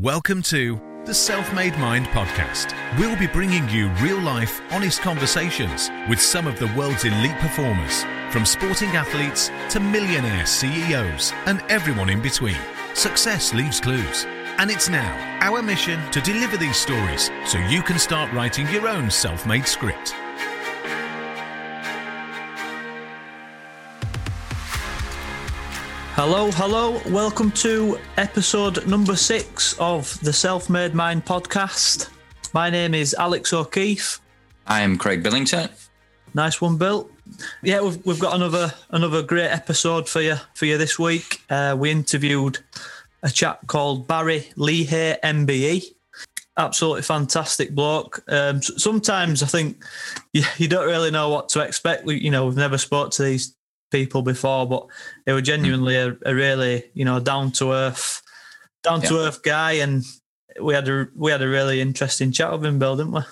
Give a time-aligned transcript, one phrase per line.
[0.00, 2.74] Welcome to the Self Made Mind podcast.
[2.98, 8.04] We'll be bringing you real life, honest conversations with some of the world's elite performers,
[8.30, 12.56] from sporting athletes to millionaire CEOs and everyone in between.
[12.94, 14.24] Success leaves clues.
[14.56, 18.88] And it's now our mission to deliver these stories so you can start writing your
[18.88, 20.14] own self made script.
[26.22, 27.00] Hello, hello.
[27.06, 32.10] Welcome to episode number six of the Self Made Mind podcast.
[32.52, 34.20] My name is Alex O'Keefe.
[34.66, 35.70] I'm Craig Billington.
[36.34, 37.08] Nice one, Bill.
[37.62, 41.40] Yeah, we've, we've got another another great episode for you for you this week.
[41.48, 42.58] Uh, we interviewed
[43.22, 45.84] a chap called Barry Leahey, MBE.
[46.58, 48.22] Absolutely fantastic bloke.
[48.28, 49.82] Um, sometimes I think
[50.34, 52.04] you, you don't really know what to expect.
[52.04, 53.54] We, you know, we've never spoke to these
[53.90, 54.86] people before, but
[55.26, 58.22] they were genuinely a, a really, you know, down to earth,
[58.82, 60.04] down to earth guy, and
[60.60, 63.22] we had a we had a really interesting chat with him, Bill, didn't we?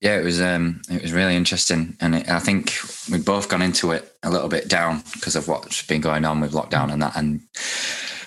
[0.00, 2.74] Yeah, it was um, it was really interesting, and it, I think
[3.10, 6.40] we've both gone into it a little bit down because of what's been going on
[6.40, 7.40] with lockdown and that, and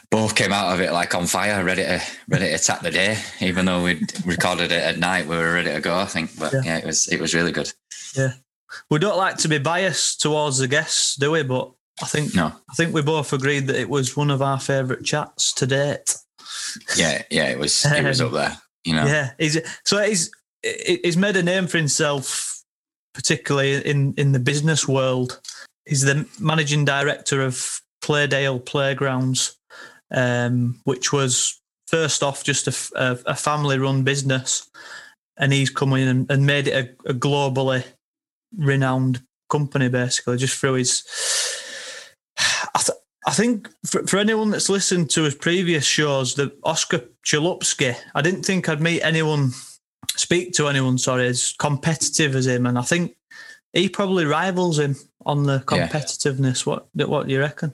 [0.09, 3.19] both came out of it like on fire, ready to ready to attack the day.
[3.41, 5.97] Even though we'd recorded it at night, we were ready to go.
[5.97, 7.71] I think, but yeah, yeah it was it was really good.
[8.15, 8.33] Yeah,
[8.89, 11.43] we don't like to be biased towards the guests, do we?
[11.43, 12.47] But I think no.
[12.69, 16.15] I think we both agreed that it was one of our favourite chats to date.
[16.95, 17.85] Yeah, yeah, it was.
[17.85, 18.57] It was up there.
[18.83, 19.05] You know.
[19.05, 20.31] Yeah, he's so he's
[20.63, 22.63] he's made a name for himself,
[23.13, 25.39] particularly in in the business world.
[25.85, 29.57] He's the managing director of Playdale Playgrounds,
[30.11, 34.69] um, which was first off just a, a, a family run business,
[35.37, 37.83] and he's come in and, and made it a, a globally
[38.55, 41.03] renowned company basically just through his
[42.75, 47.03] I, th- I think for, for, anyone that's listened to his previous shows the Oscar
[47.25, 49.51] Chalupsky I didn't think I'd meet anyone
[50.15, 53.15] speak to anyone sorry as competitive as him and I think
[53.73, 54.95] he probably rivals him
[55.25, 56.73] on the competitiveness yeah.
[56.73, 57.73] what what do you reckon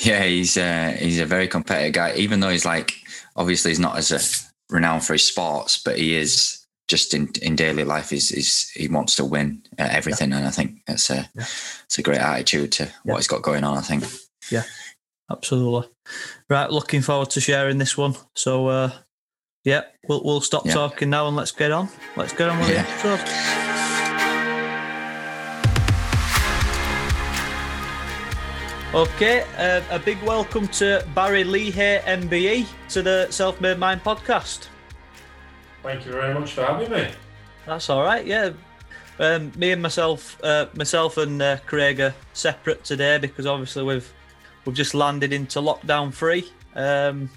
[0.00, 2.94] yeah he's uh, he's a very competitive guy even though he's like
[3.36, 4.20] obviously he's not as a
[4.72, 6.61] renowned for his sports but he is
[6.92, 10.36] just in, in daily life is is he wants to win everything, yeah.
[10.36, 11.46] and I think it's a yeah.
[11.86, 13.78] it's a great attitude to what he's got going on.
[13.78, 14.04] I think.
[14.50, 14.64] Yeah,
[15.30, 15.88] absolutely.
[16.50, 18.14] Right, looking forward to sharing this one.
[18.34, 18.90] So, uh,
[19.64, 21.88] yeah, we'll we'll stop talking now and let's get on.
[22.14, 22.82] Let's get on with yeah.
[22.82, 23.20] the episode.
[28.94, 34.68] Okay, uh, a big welcome to Barry Leahey, MBE, to the Self Made Mind podcast.
[35.82, 37.08] Thank you very much for having me.
[37.66, 38.24] That's all right.
[38.24, 38.50] Yeah,
[39.18, 44.12] um, me and myself, uh, myself and uh, Craig are separate today because obviously we've
[44.64, 46.50] we've just landed into lockdown free.
[46.74, 47.28] Um,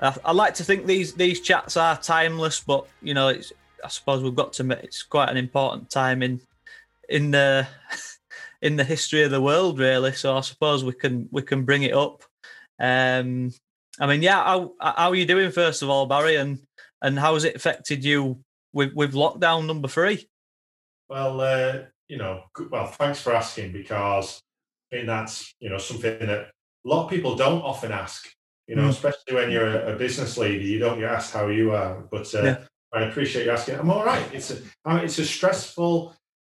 [0.00, 3.52] I, I, like to think these these chats are timeless, but you know, it's,
[3.84, 4.70] I suppose we've got to.
[4.82, 6.40] It's quite an important time in
[7.08, 7.66] in the
[8.62, 10.12] in the history of the world, really.
[10.12, 12.22] So I suppose we can we can bring it up.
[12.80, 13.52] Um,
[14.00, 14.42] I mean, yeah.
[14.42, 16.36] How, how are you doing, first of all, Barry?
[16.36, 16.58] And
[17.02, 18.38] and how has it affected you
[18.72, 20.28] with with lockdown number three?
[21.08, 24.40] Well, uh, you know, well, thanks for asking because
[24.90, 26.30] I think that's you know something that
[26.84, 28.28] a lot of people don't often ask.
[28.68, 28.90] You know, mm.
[28.90, 32.04] especially when you're a, a, business leader, you don't get asked how you are.
[32.10, 32.58] But uh, yeah.
[32.94, 33.78] I appreciate you asking.
[33.78, 34.24] I'm all right.
[34.32, 34.54] It's a
[34.86, 36.14] mean, it's a stressful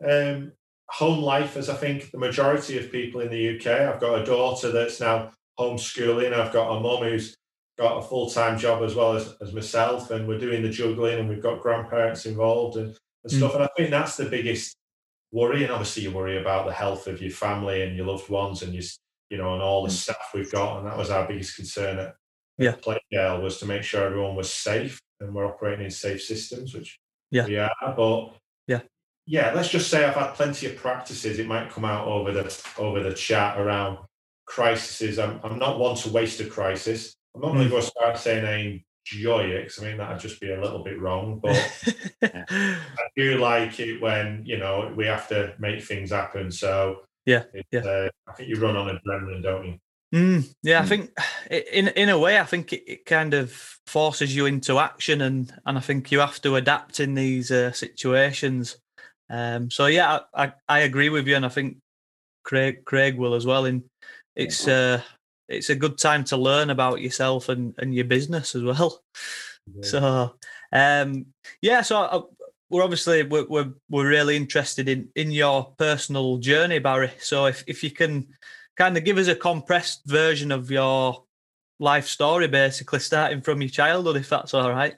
[0.09, 0.53] um,
[0.89, 3.67] home life, as I think the majority of people in the UK.
[3.67, 6.33] I've got a daughter that's now homeschooling.
[6.33, 7.37] I've got a mum who's
[7.79, 11.19] got a full time job as well as, as myself, and we're doing the juggling,
[11.19, 13.37] and we've got grandparents involved and, and mm.
[13.37, 13.55] stuff.
[13.55, 14.77] And I think that's the biggest
[15.33, 15.63] worry.
[15.63, 18.75] And obviously, you worry about the health of your family and your loved ones, and
[18.75, 18.83] you
[19.31, 19.93] you know, and all the mm.
[19.93, 20.79] staff we've got.
[20.79, 22.15] And that was our biggest concern at
[22.59, 22.73] yeah.
[22.73, 26.99] Playdale was to make sure everyone was safe and we're operating in safe systems, which
[27.31, 27.47] yeah.
[27.47, 27.71] we are.
[27.97, 28.35] But
[28.67, 28.81] yeah,
[29.27, 31.39] yeah, let's just say I've had plenty of practices.
[31.39, 33.99] It might come out over the over the chat around
[34.47, 35.19] crises.
[35.19, 37.15] I'm, I'm not one to waste a crisis.
[37.37, 38.83] I'm not going to go start saying I
[39.13, 41.39] enjoy it because I mean that'd just be a little bit wrong.
[41.43, 41.57] But
[42.23, 42.87] I
[43.17, 46.51] do like it when you know we have to make things happen.
[46.51, 47.81] So yeah, yeah.
[47.81, 49.79] Uh, I think you run on adrenaline, don't you?
[50.15, 50.83] Mm, yeah, mm.
[50.83, 51.11] I think
[51.73, 53.53] in in a way, I think it, it, kind of
[53.87, 57.73] forces you into action, and and I think you have to adapt in these uh,
[57.73, 58.79] situations.
[59.29, 61.79] Um, so yeah, I, I, I agree with you, and I think
[62.45, 63.67] Craig Craig will as well.
[63.67, 63.85] In
[64.37, 65.03] it's uh,
[65.49, 69.03] it's a good time to learn about yourself and, and your business as well.
[69.75, 69.83] Yeah.
[69.83, 70.35] So,
[70.73, 71.27] um,
[71.61, 72.23] yeah, so I, uh,
[72.69, 77.13] we're obviously we're, we're, we're really interested in in your personal journey, Barry.
[77.19, 78.29] So if if you can
[78.77, 81.25] kind of give us a compressed version of your
[81.79, 84.95] life story, basically, starting from your childhood, if that's all right.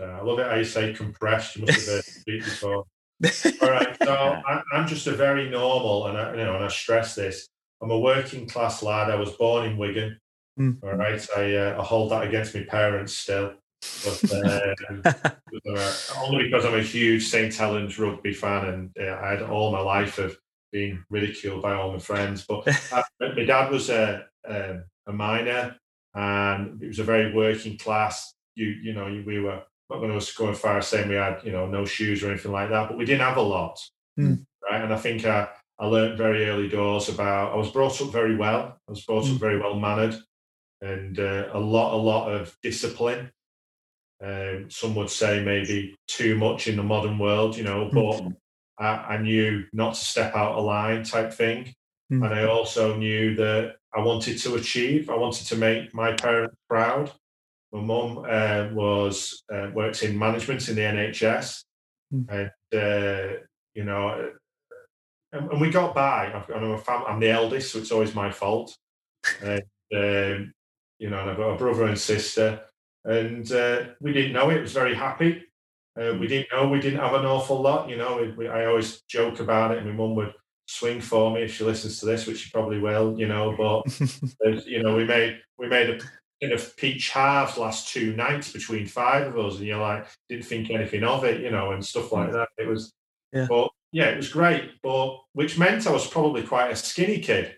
[0.00, 1.56] Uh, I love it how you say compressed.
[1.56, 2.84] You must have heard it before.
[3.62, 6.68] all right, so I, I'm just a very normal, and I, you know, and I
[6.68, 7.48] stress this.
[7.82, 9.10] I'm a working class lad.
[9.10, 10.18] I was born in Wigan.
[10.58, 10.78] Mm.
[10.82, 13.54] All right, I, uh, I hold that against my parents still,
[14.04, 14.32] but
[14.90, 19.42] um, uh, only because I'm a huge St Helens rugby fan, and uh, I had
[19.42, 20.36] all my life of
[20.72, 22.44] being ridiculed by all my friends.
[22.46, 25.76] But uh, my dad was a, a a miner,
[26.14, 28.34] and it was a very working class.
[28.54, 31.40] You you know we were not going to go as far as saying we had
[31.44, 33.78] you know no shoes or anything like that, but we didn't have a lot,
[34.18, 34.44] Mm.
[34.68, 34.82] right?
[34.82, 35.48] And I think I,
[35.80, 37.52] I learned very early doors about.
[37.52, 38.78] I was brought up very well.
[38.86, 39.40] I was brought up Mm.
[39.40, 40.14] very well mannered,
[40.82, 43.30] and uh, a lot a lot of discipline.
[44.22, 48.20] Um, some would say maybe too much in the modern world, you know, but
[48.78, 51.72] I, I knew not to step out of line type thing.
[52.12, 52.26] Mm.
[52.26, 56.54] And I also knew that I wanted to achieve, I wanted to make my parents
[56.68, 57.10] proud.
[57.72, 61.64] My mum uh, was uh, works in management in the NHS,
[62.12, 62.28] Mm.
[62.28, 62.50] and
[62.82, 63.36] uh,
[63.74, 64.32] you know,
[65.32, 66.32] and, and we got by.
[66.32, 68.76] I've, I'm, a fam- I'm the eldest, so it's always my fault.
[69.42, 69.62] And
[69.94, 70.52] um,
[70.98, 72.60] you know, and I've got a brother and sister,
[73.04, 74.58] and uh, we didn't know it.
[74.58, 75.44] It was very happy.
[76.00, 77.88] Uh, we didn't know we didn't have an awful lot.
[77.88, 79.78] You know, we, we, I always joke about it.
[79.78, 80.32] And my mum would
[80.66, 83.18] swing for me if she listens to this, which she probably will.
[83.18, 85.98] You know, but you know, we made we made a
[86.40, 90.46] kind of peach halves last two nights between five of us, and you're like, didn't
[90.46, 92.48] think anything of it, you know, and stuff like that.
[92.58, 92.92] It was,
[93.32, 93.46] Yeah.
[93.48, 94.70] but yeah, it was great.
[94.82, 97.54] But which meant I was probably quite a skinny kid,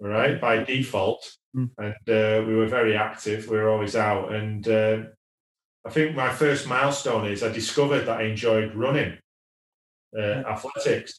[0.00, 0.40] right?
[0.40, 1.24] by default,
[1.56, 1.70] Mm.
[1.78, 3.48] and uh, we were very active.
[3.48, 5.04] We were always out, and uh,
[5.86, 9.16] I think my first milestone is I discovered that I enjoyed running,
[10.16, 11.18] uh, athletics,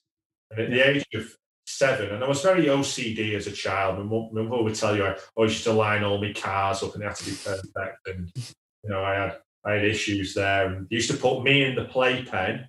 [0.51, 1.25] and at the age of
[1.66, 3.98] seven, and I was very OCD as a child.
[3.98, 6.83] My mum, my mum would tell you I always used to line all my cars
[6.83, 10.33] up and they had to be perfect, and you know I had I had issues
[10.36, 10.68] there.
[10.68, 12.68] And they used to put me in the playpen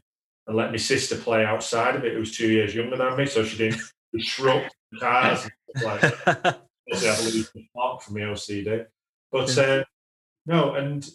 [0.49, 3.27] and let my sister play outside of it, who was two years younger than me,
[3.27, 3.81] so she didn't
[4.12, 6.61] disrupt the cars and stuff like that
[6.91, 8.87] obviously I lose the plot from the OCD.
[9.31, 9.85] But uh,
[10.47, 11.09] no, and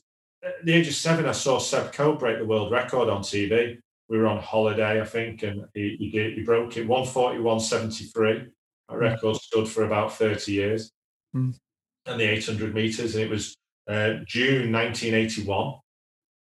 [0.43, 3.77] at the age of seven, I saw Seb Coe break the world record on TV.
[4.09, 8.47] We were on holiday, I think, and he, he, did, he broke it 141.73.
[8.89, 10.91] That record stood for about 30 years.
[11.35, 11.55] Mm.
[12.05, 13.55] And the 800 meters, and it was
[13.89, 15.75] uh, June 1981.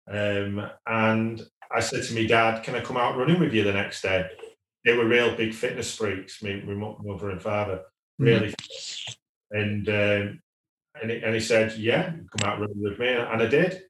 [0.09, 1.43] Um, and
[1.75, 4.27] I said to my dad, Can I come out running with you the next day?
[4.85, 7.83] They were real big fitness freaks, me, my mother and father
[8.19, 8.55] really.
[9.51, 10.41] And um,
[11.01, 13.83] and, he, and he said, "Yeah, come out running with me," and I did.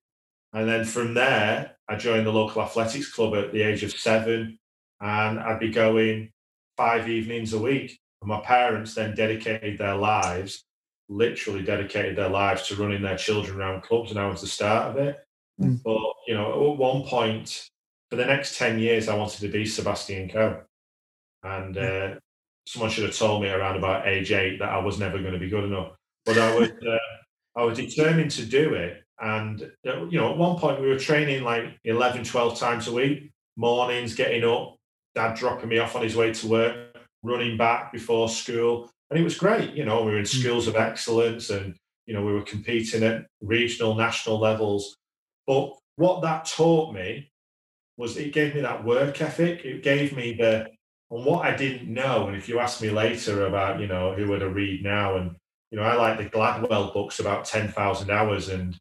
[0.53, 4.59] And then from there, I joined the local athletics club at the age of seven,
[5.01, 6.31] and I'd be going
[6.77, 7.99] five evenings a week.
[8.23, 10.65] And my parents then dedicated their lives,
[11.09, 14.91] literally dedicated their lives to running their children around clubs, and I was the start
[14.91, 15.19] of it.
[15.61, 15.83] Mm.
[15.83, 17.69] But you know, at one point,
[18.11, 20.63] for the next ten years, I wanted to be Sebastian Coe,
[21.43, 22.15] and uh,
[22.67, 25.39] someone should have told me around about age eight that I was never going to
[25.39, 25.93] be good enough.
[26.25, 29.03] But I was, uh, I was determined to do it.
[29.21, 32.93] And, uh, you know, at one point we were training like 11, 12 times a
[32.93, 34.77] week, mornings, getting up,
[35.15, 38.91] dad dropping me off on his way to work, running back before school.
[39.11, 39.73] And it was great.
[39.73, 41.75] You know, we were in schools of excellence and,
[42.07, 44.97] you know, we were competing at regional, national levels.
[45.47, 47.31] But what that taught me
[47.97, 49.65] was it gave me that work ethic.
[49.65, 50.67] It gave me the,
[51.11, 54.29] and what I didn't know, and if you ask me later about, you know, who
[54.29, 55.37] would I read now, and
[55.71, 58.77] you know, I like the Gladwell books about ten thousand hours, and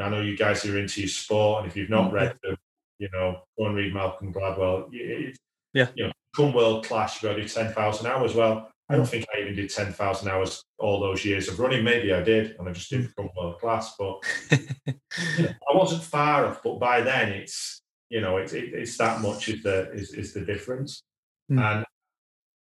[0.00, 2.50] I know you guys are into your sport, and if you've not read mm-hmm.
[2.50, 2.58] them,
[2.98, 4.88] you know, go and read Malcolm Gladwell.
[4.92, 5.36] It-
[5.72, 5.88] Yeah.
[5.94, 8.34] you know, come world class, you've got to do ten thousand hours.
[8.34, 11.84] Well, I don't think I even did ten thousand hours all those years of running.
[11.84, 16.02] Maybe I did, and I just didn't become world class, but you know, I wasn't
[16.02, 16.62] far off.
[16.62, 20.34] But by then, it's you know, it's it, it's that much is the is, is
[20.34, 21.02] the difference
[21.50, 21.60] Mm.
[21.60, 21.84] and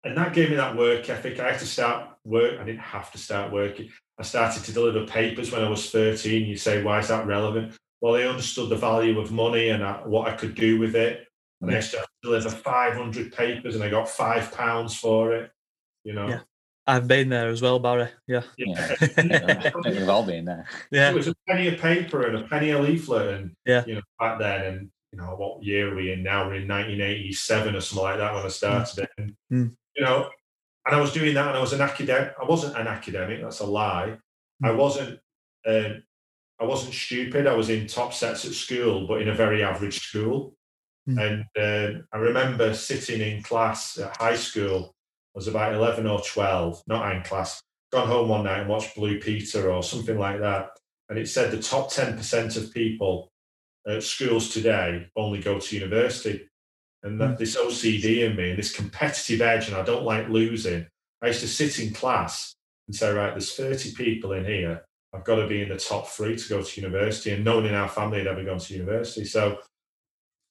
[0.04, 1.38] and that gave me that work ethic.
[1.38, 2.58] I had to start work.
[2.58, 3.88] I didn't have to start working.
[4.18, 6.48] I started to deliver papers when I was 13.
[6.48, 7.76] You say, why is that relevant?
[8.00, 11.28] Well, I understood the value of money and I, what I could do with it.
[11.60, 15.52] And I used to deliver 500 papers and I got five pounds for it.
[16.04, 16.40] You know, Yeah.
[16.86, 18.08] I've been there as well, Barry.
[18.26, 18.42] Yeah.
[18.58, 19.70] Yeah.
[19.84, 20.66] We've all been there.
[20.90, 21.10] Yeah.
[21.10, 23.84] It was a penny of paper and a penny a leaflet, and Yeah.
[23.86, 26.46] you know back then, and you know what year are we in now?
[26.48, 29.76] We're in 1987 or something like that when I started it, and Mm.
[29.94, 30.28] you know,
[30.86, 32.34] and I was doing that, and I was an academic.
[32.40, 33.40] I wasn't an academic.
[33.42, 34.18] That's a lie.
[34.64, 34.76] I Mm.
[34.76, 35.20] wasn't.
[35.64, 36.02] Um,
[36.60, 37.46] I wasn't stupid.
[37.46, 40.56] I was in top sets at school, but in a very average school.
[41.08, 41.46] Mm.
[41.56, 44.94] And um, I remember sitting in class at high school.
[45.34, 49.18] Was about 11 or 12, not in class, gone home one night and watched Blue
[49.18, 50.70] Peter or something like that,
[51.08, 53.30] and it said the top ten percent of people
[53.86, 56.48] at schools today only go to university,
[57.02, 57.36] and that hmm.
[57.36, 60.86] this OCD in me and this competitive edge, and I don't like losing.
[61.22, 62.54] I used to sit in class
[62.88, 64.84] and say, right, there's 30 people in here.
[65.14, 67.30] I've got to be in the top three to go to university.
[67.30, 69.24] And no one in our family had ever gone to university.
[69.24, 69.58] So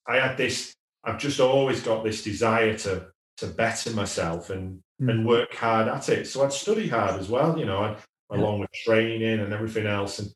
[0.06, 0.72] I had this,
[1.04, 3.08] I've just always got this desire to
[3.42, 5.10] to better myself and mm.
[5.10, 6.26] and work hard at it.
[6.26, 7.96] So I'd study hard as well, you know, yeah.
[8.30, 10.18] along with training and everything else.
[10.18, 10.30] And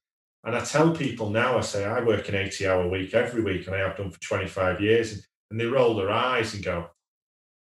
[0.45, 3.67] and I tell people now, I say I work an 80 hour week every week
[3.67, 5.13] and I have done for 25 years.
[5.13, 6.89] And, and they roll their eyes and go,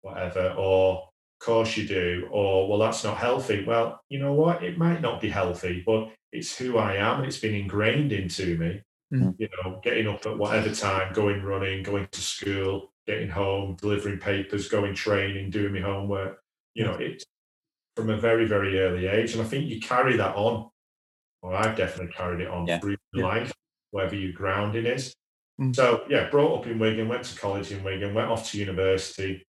[0.02, 1.08] whatever, or
[1.44, 3.64] course you do, or well, that's not healthy.
[3.64, 4.62] Well, you know what?
[4.62, 8.56] It might not be healthy, but it's who I am and it's been ingrained into
[8.58, 8.82] me.
[9.12, 9.30] Mm-hmm.
[9.38, 14.18] You know, getting up at whatever time, going running, going to school, getting home, delivering
[14.18, 16.38] papers, going training, doing my homework.
[16.74, 17.22] You know, it
[17.96, 19.32] from a very, very early age.
[19.32, 20.70] And I think you carry that on,
[21.42, 22.78] or I've definitely carried it on yeah.
[22.78, 23.24] through yeah.
[23.24, 23.52] life,
[23.90, 25.14] wherever your grounding is.
[25.60, 25.74] Mm.
[25.74, 29.44] So yeah, brought up in Wigan, went to college in Wigan, went off to university,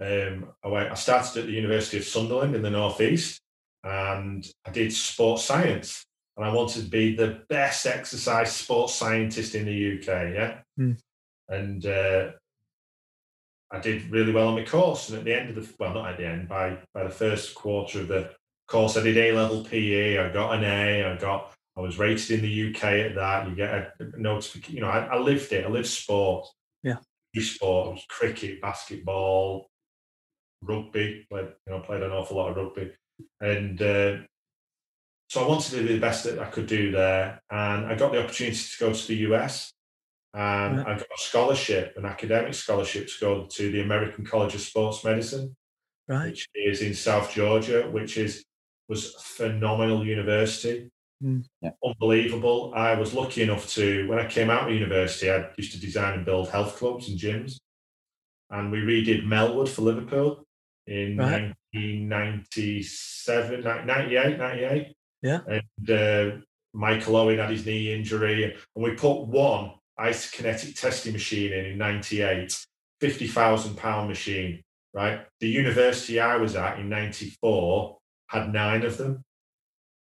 [0.00, 3.40] um, I, went, I started at the University of Sunderland in the Northeast
[3.84, 6.04] and I did sports science.
[6.36, 10.06] And I wanted to be the best exercise sports scientist in the UK.
[10.34, 10.58] Yeah.
[10.78, 10.98] Mm.
[11.50, 12.30] And uh,
[13.70, 15.10] I did really well on my course.
[15.10, 17.54] And at the end of the, well, not at the end, by, by the first
[17.54, 18.30] quarter of the
[18.66, 20.18] course, I did A level PE.
[20.18, 21.04] I got an A.
[21.04, 23.48] I got, I was rated in the UK at that.
[23.48, 25.66] You get a, notification, you know, I, I lived it.
[25.66, 26.46] I lived sport.
[26.82, 26.96] Yeah.
[27.36, 29.68] Sport, cricket, basketball,
[30.62, 31.26] rugby.
[31.30, 32.92] Played, you know, played an awful lot of rugby,
[33.40, 34.16] and uh,
[35.28, 37.40] so I wanted to do the best that I could do there.
[37.50, 39.72] And I got the opportunity to go to the US,
[40.32, 44.60] and I got a scholarship, an academic scholarship, to go to the American College of
[44.60, 45.56] Sports Medicine,
[46.08, 46.26] right.
[46.26, 48.44] which is in South Georgia, which is
[48.88, 50.90] was a phenomenal university.
[51.22, 51.44] Mm.
[51.62, 51.70] Yeah.
[51.84, 52.72] Unbelievable.
[52.74, 56.14] I was lucky enough to, when I came out of university, I used to design
[56.14, 57.60] and build health clubs and gyms.
[58.50, 60.44] And we redid Melwood for Liverpool
[60.88, 61.54] in right.
[61.72, 64.92] 1997, 98, 98.
[65.22, 65.40] Yeah.
[65.46, 66.30] And uh,
[66.72, 68.44] Michael Owen had his knee injury.
[68.44, 72.64] And we put one isokinetic testing machine in in 98,
[73.00, 74.62] 50,000 pound machine,
[74.94, 75.20] right?
[75.40, 79.24] The university I was at in 94 had nine of them.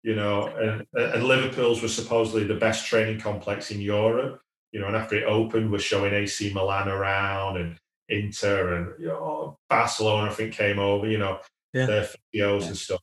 [0.03, 4.39] You know, and, and Liverpool's was supposedly the best training complex in Europe.
[4.71, 7.77] You know, and after it opened, we're showing AC Milan around and
[8.09, 11.39] Inter and you know, Barcelona, I think, came over, you know,
[11.73, 11.85] yeah.
[11.85, 12.67] their physios yeah.
[12.67, 13.01] and stuff.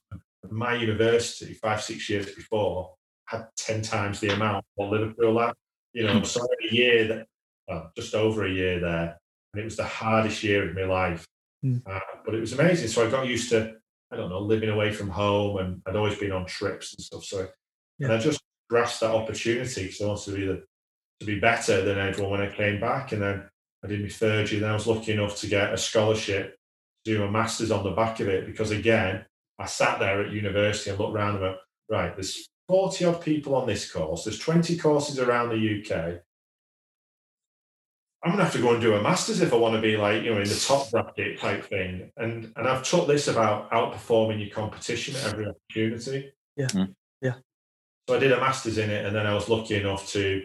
[0.51, 2.95] My university, five, six years before,
[3.27, 5.55] had 10 times the amount what Liverpool had.
[5.95, 7.27] You know, so a year that,
[7.69, 9.19] well, just over a year there.
[9.53, 11.25] And it was the hardest year of my life.
[11.65, 11.83] Mm.
[11.87, 12.89] Uh, but it was amazing.
[12.89, 13.75] So I got used to,
[14.11, 17.25] I don't know, living away from home and I'd always been on trips and stuff.
[17.25, 17.49] So,
[17.99, 18.07] yeah.
[18.07, 20.65] and I just grasped that opportunity because I wanted to be the,
[21.21, 23.13] to be better than everyone when I came back.
[23.13, 23.49] And then
[23.85, 26.57] I did my third year, then I was lucky enough to get a scholarship
[27.05, 29.25] to do a master's on the back of it because again,
[29.59, 31.57] I sat there at university and looked around and went,
[31.89, 36.21] right, there's 40 odd people on this course, there's 20 courses around the UK.
[38.23, 40.23] I'm gonna have to go and do a master's if I want to be like,
[40.23, 42.11] you know, in the top bracket type thing.
[42.17, 46.33] And and I've taught this about outperforming your competition at every opportunity.
[46.57, 46.69] Yeah.
[46.69, 46.95] Mm.
[47.21, 47.35] Yeah.
[48.09, 50.43] So I did a master's in it and then I was lucky enough to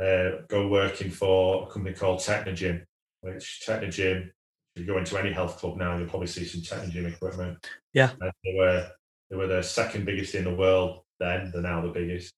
[0.00, 2.84] uh, go working for a company called Technogym,
[3.22, 4.30] which Technogym,
[4.76, 7.66] if you go into any health club now, you'll probably see some Technogym equipment.
[7.94, 8.10] Yeah.
[8.20, 8.90] And they were
[9.28, 12.32] they were the second biggest in the world then, they're now the biggest.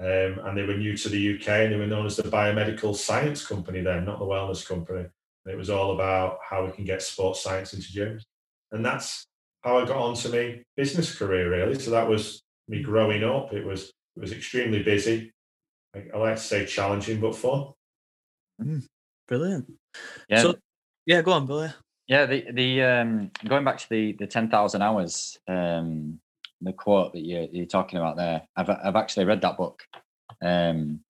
[0.00, 2.96] Um, and they were new to the UK and they were known as the biomedical
[2.96, 5.06] science company then, not the wellness company.
[5.44, 8.22] And it was all about how we can get sports science into gyms.
[8.72, 9.24] And that's
[9.62, 11.78] how I got onto my business career really.
[11.78, 13.52] So that was me growing up.
[13.52, 15.32] It was it was extremely busy.
[15.94, 17.72] I like to say challenging but fun.
[18.60, 18.84] Mm,
[19.28, 19.72] brilliant.
[20.28, 20.42] Yeah.
[20.42, 20.54] So,
[21.06, 21.70] yeah, go on, Billy.
[22.08, 26.18] Yeah, the the um, going back to the the ten thousand hours, um,
[26.62, 28.42] the quote that you're, you're talking about there.
[28.56, 29.82] I've I've actually read that book.
[30.42, 31.00] Um,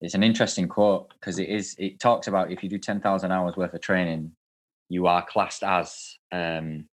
[0.00, 3.32] it's an interesting quote because it is it talks about if you do ten thousand
[3.32, 4.32] hours worth of training,
[4.88, 6.86] you are classed as um,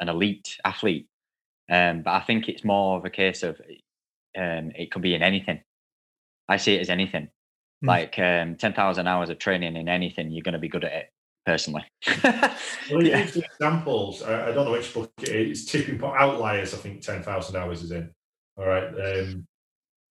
[0.00, 1.08] an elite athlete.
[1.70, 3.60] Um, but I think it's more of a case of
[4.36, 5.62] um, it could be in anything.
[6.48, 7.28] I see it as anything.
[7.82, 7.88] Mm.
[7.88, 11.10] Like um, 10,000 hours of training in anything, you're going to be good at it
[11.44, 11.84] personally.
[12.24, 13.22] well, he yeah.
[13.22, 14.22] gives examples.
[14.22, 15.66] I, I, don't know which book it is.
[15.66, 18.10] Tipping Point Outliers, I think 10,000 hours is in.
[18.56, 18.84] All right.
[18.88, 19.46] Um,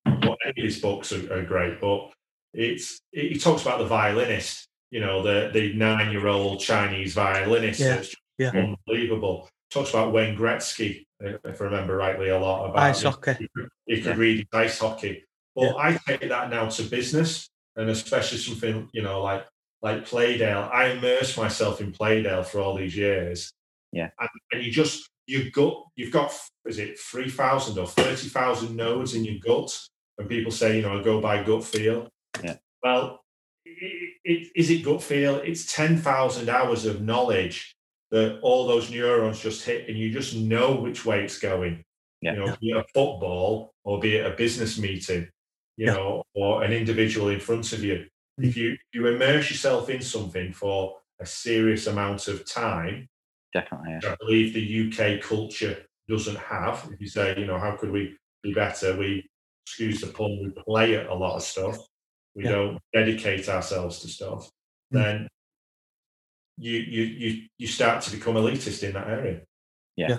[0.06, 2.10] well, any of his books are, are great, but
[2.52, 7.14] it's it, he talks about the violinist, you know, the, the nine year old Chinese
[7.14, 7.80] violinist.
[7.80, 8.02] Yeah.
[8.38, 8.74] yeah.
[8.86, 9.48] Unbelievable.
[9.70, 13.34] Talks about Wayne Gretzky, if I remember rightly, a lot about Ice hockey.
[13.38, 14.20] He could, he could Yeah.
[14.20, 15.24] read ice hockey.
[15.56, 15.74] But Yeah.
[15.76, 19.46] I take that now to business, and especially something you know like
[19.84, 20.68] like Playdale.
[20.72, 23.52] I immerse myself in Playdale for all these years.
[23.92, 24.10] Yeah.
[24.18, 26.32] and, and you just you gut you've got
[26.66, 29.78] is it three thousand or thirty thousand nodes in your gut,
[30.18, 32.08] and people say you know I go by gut feel.
[32.42, 32.56] Yeah.
[32.82, 33.20] Well,
[33.66, 35.36] i- i- is it gut feel?
[35.36, 37.76] It's ten thousand hours of knowledge
[38.10, 41.82] that all those neurons just hit, and you just know which way it's going.
[42.22, 42.32] Yeah.
[42.34, 45.28] You know, be it a football or be it a business meeting,
[45.76, 45.92] you Yeah.
[45.94, 48.06] know, or an individual in front of you.
[48.38, 53.08] If you you immerse yourself in something for a serious amount of time,
[53.52, 53.90] Definitely.
[53.90, 53.96] Yeah.
[53.96, 56.88] which I believe the UK culture doesn't have.
[56.92, 58.96] If you say, you know, how could we be better?
[58.96, 59.24] We,
[59.64, 61.78] excuse the pun, we play at a lot of stuff.
[62.34, 62.50] We Yeah.
[62.50, 64.50] don't dedicate ourselves to stuff.
[64.92, 65.02] Mm.
[65.02, 65.28] Then
[66.58, 69.42] you you you you start to become elitist in that area.
[69.96, 70.18] Yeah,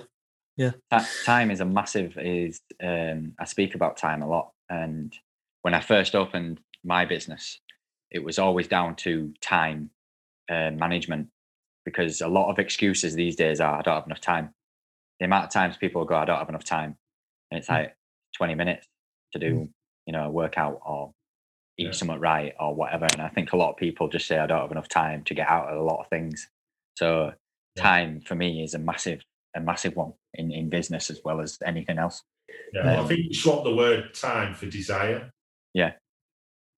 [0.56, 0.72] yeah.
[0.90, 5.14] That time is a massive is um, i speak about time a lot and
[5.62, 7.60] when i first opened my business
[8.10, 9.90] it was always down to time
[10.50, 11.28] uh, management
[11.84, 14.50] because a lot of excuses these days are i don't have enough time
[15.18, 16.96] the amount of times people go i don't have enough time
[17.50, 17.74] and it's Mm.
[17.74, 17.96] like
[18.36, 18.86] 20 minutes
[19.32, 19.68] to do
[20.06, 21.12] you know a workout or
[21.78, 21.90] eat Yeah.
[21.92, 24.60] something right or whatever and i think a lot of people just say i don't
[24.60, 26.48] have enough time to get out of a lot of things
[26.96, 27.32] so
[27.76, 27.82] Yeah.
[27.82, 29.22] time for me is a massive
[29.54, 32.22] a massive one in, in business as well as anything else.
[32.74, 35.30] Yeah, well, I Um, think you swap the word time for desire.
[35.72, 35.92] Yeah.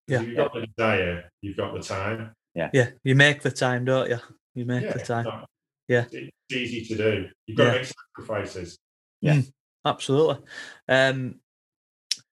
[0.08, 0.20] 'Cause Yeah.
[0.22, 2.32] If you've got the desire, you've got the time.
[2.54, 2.90] Yeah, Yeah.
[3.04, 4.18] you make the time, don't you?
[4.54, 5.26] You make Yeah, the time.
[5.26, 5.50] it's not-
[5.88, 6.06] Yeah.
[6.10, 7.30] It's easy to do.
[7.46, 7.72] You've got Yeah.
[7.72, 8.78] to make sacrifices.
[9.20, 9.42] Yeah.
[9.84, 10.44] Absolutely.
[10.88, 11.40] Um,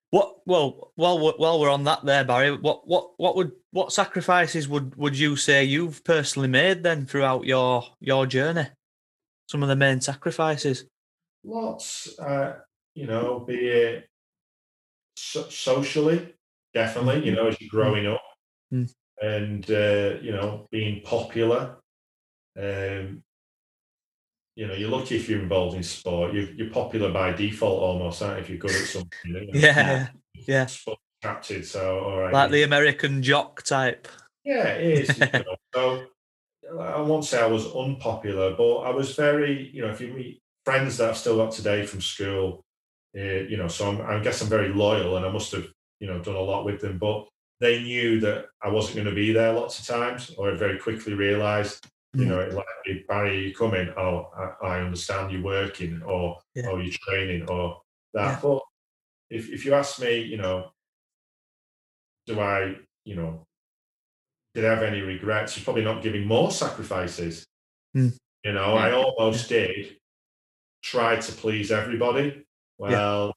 [0.09, 0.45] what?
[0.47, 4.67] Well, while we're, while we're on that, there, Barry, what what what would what sacrifices
[4.67, 8.67] would would you say you've personally made then throughout your your journey?
[9.49, 10.85] Some of the main sacrifices.
[11.43, 12.59] Lots, uh,
[12.95, 14.09] you know, be it
[15.15, 16.33] so- socially,
[16.81, 18.21] definitely, you know, as you're growing up,
[18.73, 18.89] Mm.
[19.21, 21.77] and uh, you know, being popular.
[22.59, 23.23] Um,
[24.55, 26.33] you know, you're lucky if you're involved in sport.
[26.33, 28.41] You're, you're popular by default almost, aren't you?
[28.43, 29.09] If you're good at something.
[29.25, 29.47] You know?
[29.53, 30.07] Yeah,
[30.47, 30.65] yeah.
[30.65, 31.65] Sport captured.
[31.65, 32.33] So, all right.
[32.33, 34.07] like the American jock type.
[34.43, 35.17] Yeah, it is.
[35.17, 35.55] you know.
[35.73, 36.05] So
[36.79, 40.41] I won't say I was unpopular, but I was very, you know, if you meet
[40.65, 42.65] friends that I've still got today from school,
[43.17, 45.67] uh, you know, so I'm, I guess I'm very loyal and I must have,
[45.99, 46.97] you know, done a lot with them.
[46.97, 47.27] But
[47.59, 50.77] they knew that I wasn't going to be there lots of times, or I very
[50.79, 52.27] quickly realised, you Mm.
[52.27, 52.65] know, it like,
[53.07, 54.29] Barry, you come in, oh,
[54.61, 56.67] I, I understand you're working, or Yeah.
[56.69, 57.81] oh, you're training, or
[58.13, 58.33] that.
[58.33, 58.39] Yeah.
[58.41, 58.61] But
[59.29, 60.71] if, if you ask me, you know,
[62.27, 63.45] do I, you know,
[64.53, 65.55] did I have any regrets?
[65.55, 67.45] It's probably not giving more sacrifices.
[67.95, 68.15] Mm.
[68.43, 69.97] You know, I almost did
[70.83, 72.45] try to please everybody.
[72.77, 73.33] Well,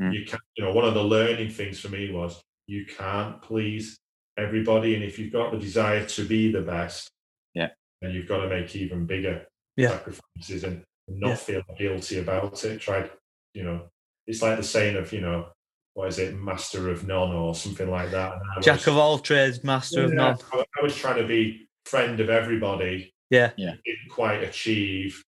[0.00, 0.12] Mm.
[0.12, 3.96] you can you know, one of the learning things for me was you can't please
[4.36, 4.94] everybody.
[4.96, 7.08] And if you've got the desire to be the best,
[7.54, 7.68] Yeah.
[8.02, 9.90] then you've got to make even bigger Yeah.
[9.90, 11.34] sacrifices and not Yeah.
[11.36, 12.80] feel guilty about it.
[12.80, 13.08] Try,
[13.54, 13.88] you know,
[14.26, 15.52] it's like the saying of, you know,
[15.92, 18.32] what is it, master of none or something like that.
[18.62, 20.36] Jack was- of all trades, master of none.
[20.52, 23.12] I, I was trying to be friend of everybody.
[23.30, 23.52] Yeah.
[23.56, 23.74] Yeah.
[23.84, 25.22] Didn't quite achieve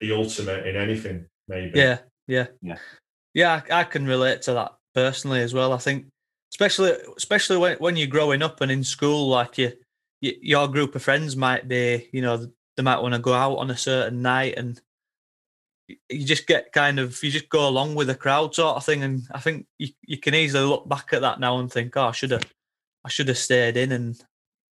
[0.00, 1.78] the ultimate in anything, maybe.
[1.78, 2.78] Yeah, yeah, Yeah.
[3.34, 3.62] Yeah.
[3.70, 5.72] I, I can relate to that personally as well.
[5.72, 6.06] I think,
[6.52, 9.72] especially especially when when you're growing up and in school, like you,
[10.20, 13.56] you your group of friends might be, you know, they might want to go out
[13.56, 14.80] on a certain night, and
[16.08, 19.02] you just get kind of you just go along with the crowd sort of thing.
[19.02, 22.08] And I think you you can easily look back at that now and think, oh,
[22.08, 22.44] I should have
[23.04, 24.22] I should have stayed in and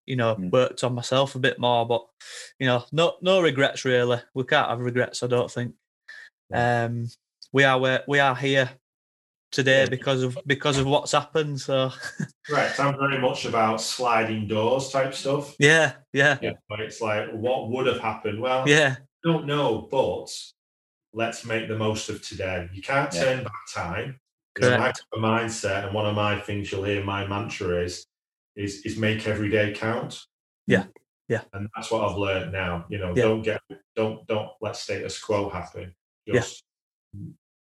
[0.07, 0.51] you know Mm.
[0.51, 1.87] worked on myself a bit more.
[1.87, 2.07] But
[2.59, 4.21] you know, no no regrets really.
[4.35, 5.23] We can't have regrets.
[5.23, 5.75] I don't think.
[6.53, 7.09] Um,
[7.53, 8.71] we are where we are here
[9.53, 11.61] today because of because of what's happened.
[11.61, 11.91] So
[12.51, 12.79] Right.
[12.81, 15.55] I'm very much about sliding doors type stuff.
[15.59, 16.53] yeah, yeah, Yeah.
[16.69, 18.41] But it's like, what would have happened?
[18.41, 20.27] Well, yeah, don't know, but
[21.13, 22.69] let's make the most of today.
[22.73, 23.25] You can't Yeah.
[23.25, 24.21] turn back time.
[24.61, 25.05] You know, I correct.
[25.17, 28.07] mindset, and one of my things you'll hear my mantra is
[28.57, 30.21] is is make every day count.
[30.67, 30.85] Yeah.
[31.29, 31.43] Yeah.
[31.53, 32.85] And that's what I've learned now.
[32.89, 33.23] You know, Yeah.
[33.23, 33.61] don't get
[33.97, 35.95] don't don't let status quo happen.
[36.27, 36.43] Yeah.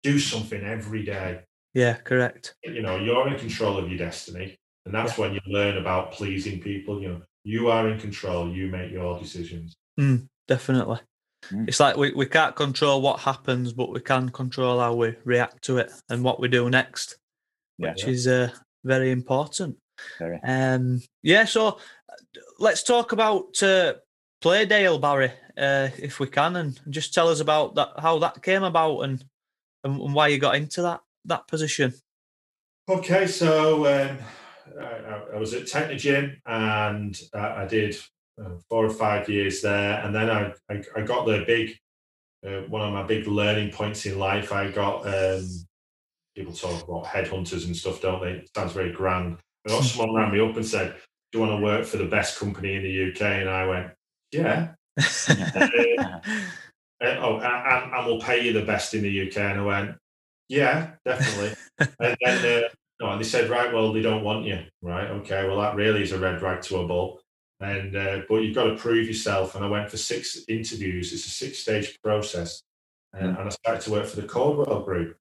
[0.02, 1.40] Just do something every day.
[1.74, 2.54] Yeah, correct.
[2.64, 4.56] You know, you're in control of your destiny.
[4.86, 7.00] And that's when you learn about pleasing people.
[7.00, 9.74] You know, you are in control, you make your decisions.
[10.48, 10.98] Definitely.
[11.52, 11.68] Mm.
[11.68, 15.62] It's like we, we can't control what happens, but we can control how we react
[15.64, 17.18] to it and what we do next,
[17.78, 17.90] Yeah.
[17.90, 18.50] which is uh,
[18.84, 19.76] very important.
[20.18, 20.40] Very.
[20.42, 22.14] Um, yeah, so uh,
[22.58, 23.94] let's talk about uh,
[24.42, 28.62] Playdale, Barry, uh, if we can, and just tell us about that, how that came
[28.62, 29.24] about, and
[29.84, 31.94] and, and why you got into that that position.
[32.88, 34.18] Okay, so um,
[34.80, 37.96] I, I, was at Technogym and I, I did
[38.40, 41.76] uh, four or five years there, and then I I, I got the big
[42.46, 44.52] uh, one of my big learning points in life.
[44.52, 45.46] I got um,
[46.34, 48.30] people talk about headhunters and stuff, don't they?
[48.30, 49.38] It sounds very grand.
[49.66, 50.94] I got someone rang me up and said,
[51.32, 53.90] "Do you want to work for the best company in the UK?" And I went,
[54.32, 54.72] "Yeah."
[55.28, 56.18] uh,
[57.02, 59.36] oh, and, and, we'll pay you the best in the UK.
[59.38, 59.96] And I went,
[60.48, 61.54] yeah, definitely.
[62.00, 62.68] and then, uh,
[63.00, 65.08] no, and they said, right, well, they don't want you, right?
[65.10, 67.20] Okay, well, that really is a red rag to a bull.
[67.60, 69.54] And uh, but you've got to prove yourself.
[69.54, 71.12] And I went for six interviews.
[71.12, 72.62] It's a six-stage process,
[73.12, 75.16] and, and I started to work for the Caudwell Group.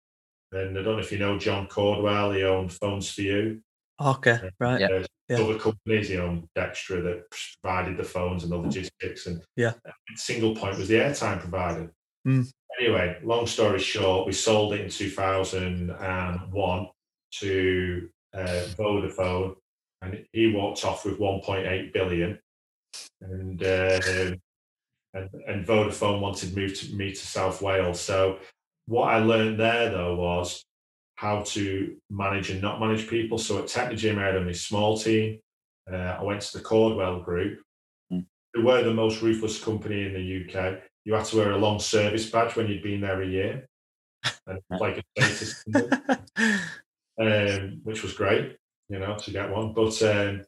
[0.53, 2.31] And I don't know if you know John Caudwell.
[2.31, 3.59] He owned Phones 4u.
[4.01, 4.81] Okay, right.
[4.81, 5.37] Uh, yeah.
[5.37, 7.25] Other companies, you know, Dextra that
[7.61, 9.73] provided the phones and the logistics, and yeah,
[10.17, 11.91] Singlepoint was the airtime provider.
[12.27, 12.49] Mm.
[12.79, 16.87] Anyway, long story short, we sold it in 2001
[17.31, 19.55] to uh, Vodafone,
[20.01, 22.39] and he walked off with 1.8 billion.
[23.21, 23.99] And, uh,
[25.13, 27.99] and and Vodafone wanted move to me to South Wales.
[27.99, 28.39] So
[28.85, 30.63] what I learned there though was
[31.19, 33.37] how to manage and not manage people.
[33.37, 35.39] So at Technogym, I had only a small team.
[35.91, 37.59] Uh, I went to the Caudwell Group,
[38.11, 38.25] mm.
[38.53, 40.79] who were the most ruthless company in the UK
[41.09, 43.67] you had to wear a long service badge when you'd been there a year,
[44.45, 45.65] and like a status,
[47.19, 48.57] um, which was great,
[48.89, 49.73] you know, to get one.
[49.73, 50.43] But um,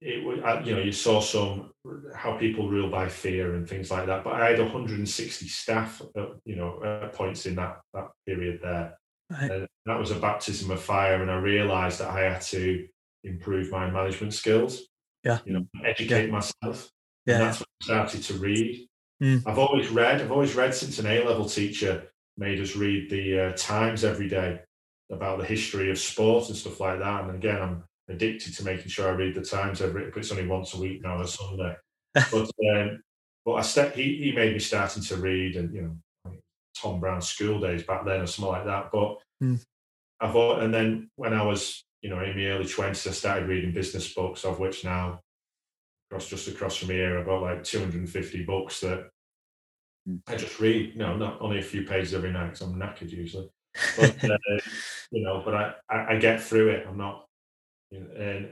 [0.00, 1.72] it was, you know, you saw some
[2.14, 4.24] how people rule by fear and things like that.
[4.24, 8.98] But I had 160 staff, at, you know, at points in that that period there.
[9.32, 9.50] Right.
[9.50, 12.86] And that was a baptism of fire, and I realised that I had to
[13.24, 14.82] improve my management skills.
[15.24, 16.32] Yeah, you know, educate yeah.
[16.32, 16.90] myself.
[17.24, 18.86] Yeah, and that's when I started to read.
[19.22, 19.42] Mm.
[19.46, 20.20] I've always read.
[20.20, 24.28] I've always read since an A level teacher made us read the uh, Times every
[24.28, 24.60] day
[25.10, 27.24] about the history of sport and stuff like that.
[27.24, 30.10] And again, I'm addicted to making sure I read the Times every.
[30.10, 31.76] But it's only once a week now on a Sunday.
[32.14, 33.00] but um,
[33.44, 33.94] but I step.
[33.94, 35.96] He he made me starting to read, and you know,
[36.80, 38.90] Tom Brown's school days back then or something like that.
[38.92, 39.64] But mm.
[40.20, 43.48] I thought, and then when I was you know in my early twenties, I started
[43.48, 45.20] reading business books, of which now
[46.12, 49.08] across just across from here, I've got like 250 books that
[50.08, 50.20] mm.
[50.26, 50.92] I just read.
[50.92, 53.48] You know, not only a few pages every night because I'm knackered usually,
[53.96, 54.38] but uh,
[55.10, 56.86] you know, but I, I, I get through it.
[56.88, 57.26] I'm not,
[57.90, 58.48] you know, and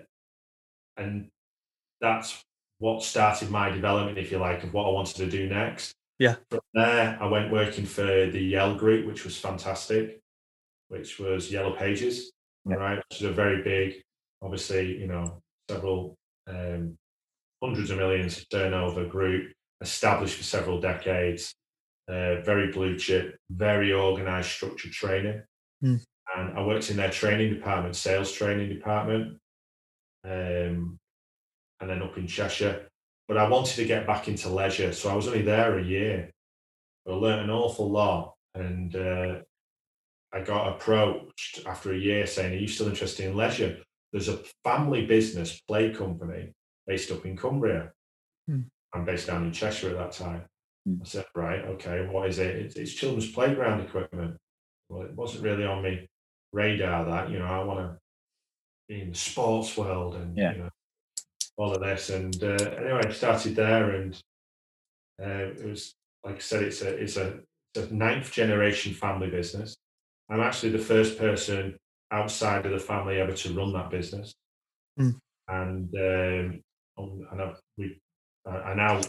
[0.96, 1.30] and
[2.00, 2.42] that's
[2.78, 5.94] what started my development, if you like, of what I wanted to do next.
[6.20, 6.36] Yeah.
[6.50, 10.20] From there, I went working for the Yell Group, which was fantastic,
[10.88, 12.30] which was Yellow Pages,
[12.68, 12.76] yeah.
[12.76, 12.98] right?
[12.98, 14.02] Which is a very big,
[14.42, 16.98] obviously, you know, several um,
[17.62, 21.54] hundreds of millions turnover group, established for several decades,
[22.06, 25.42] uh, very blue chip, very organized, structured training.
[25.82, 26.02] Mm.
[26.36, 29.38] And I worked in their training department, sales training department,
[30.26, 30.98] um,
[31.80, 32.89] and then up in Cheshire.
[33.30, 36.32] But I wanted to get back into leisure, so I was only there a year.
[37.08, 39.38] I learned an awful lot, and uh,
[40.32, 43.78] I got approached after a year saying, "Are you still interested in leisure?"
[44.12, 46.50] There's a family business play company
[46.88, 47.92] based up in Cumbria.
[48.48, 48.62] Hmm.
[48.92, 50.42] I'm based down in Cheshire at that time.
[50.84, 50.96] Hmm.
[51.00, 52.56] I said, right, okay, what is it?
[52.56, 54.38] It's, it's, children's playground equipment.
[54.88, 56.08] Well, it wasn't really on me
[56.52, 57.98] radar that, you know, I want to
[58.88, 60.52] be in the sports world and, yeah.
[60.52, 60.70] you know,
[61.60, 62.08] all of this.
[62.08, 64.14] And uh, anyway, I started there and
[65.22, 65.94] uh, it was,
[66.24, 67.38] like I said, it's a, it's a,
[67.74, 69.76] it's a ninth generation family business.
[70.30, 71.76] I'm actually the first person
[72.10, 74.34] outside of the family ever to run that business.
[74.98, 75.16] Mm.
[75.48, 76.62] And um,
[76.96, 77.98] and I, we,
[78.46, 79.00] I now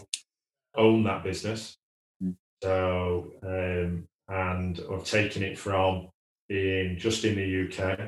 [0.76, 1.76] own that business.
[2.22, 2.34] Mm.
[2.62, 6.08] So, um, and I've taken it from
[6.48, 7.98] being just in the UK.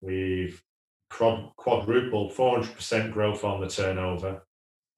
[0.00, 0.60] We've
[1.08, 4.42] quadrupled, 400% growth on the turnover,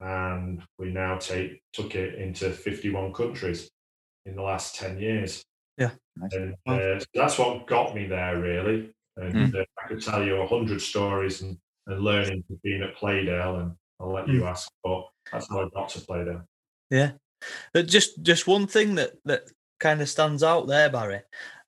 [0.00, 3.70] and we now take took it into 51 countries
[4.26, 5.44] in the last 10 years.
[5.76, 5.90] Yeah,
[6.20, 8.90] and uh, so that's what got me there, really.
[9.16, 9.60] And mm.
[9.60, 13.72] uh, I could tell you a hundred stories and, and learning being at Playdale and
[14.00, 14.46] I'll let you mm.
[14.46, 16.44] ask, but that's how I got to play there.
[16.90, 17.12] Yeah,
[17.72, 19.42] but just just one thing that that
[19.80, 21.20] kind of stands out there, Barry.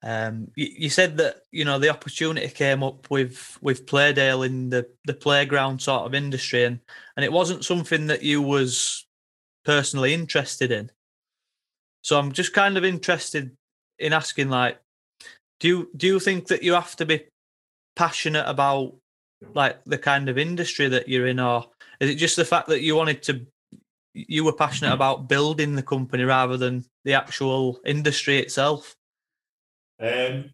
[0.03, 4.71] Um, you, you, said that you know the opportunity came up with with Playdale in
[4.71, 6.81] the the playground sort of industry, and
[7.17, 9.07] and it wasn't something that you was
[9.65, 10.91] personally interested in.
[12.03, 13.55] So I'm just kind of interested
[13.99, 14.81] in asking, like,
[15.59, 17.27] do you do you think that you have to be
[17.95, 18.95] passionate about
[19.55, 21.67] like the kind of industry that you're in, or
[22.01, 23.47] is it just the fact that you wanted to,
[24.15, 28.97] you were passionate about building the company rather than the actual industry itself?
[30.01, 30.51] Um,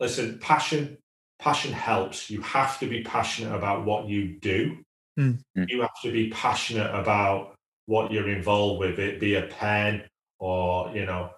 [0.00, 0.98] listen, passion,
[1.38, 2.30] passion helps.
[2.30, 4.78] You have to be passionate about what you do.
[5.18, 5.42] Mm.
[5.56, 7.54] You have to be passionate about
[7.86, 8.98] what you're involved with.
[8.98, 10.04] It be a pen
[10.38, 11.30] or you know,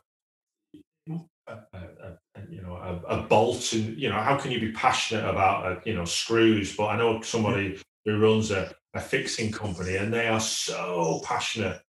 [1.47, 4.73] a, a, a you know, a, a, bolt, and you know, how can you be
[4.73, 6.77] passionate about uh, you know screws?
[6.77, 11.81] But I know somebody who runs a, a fixing company, and they are so passionate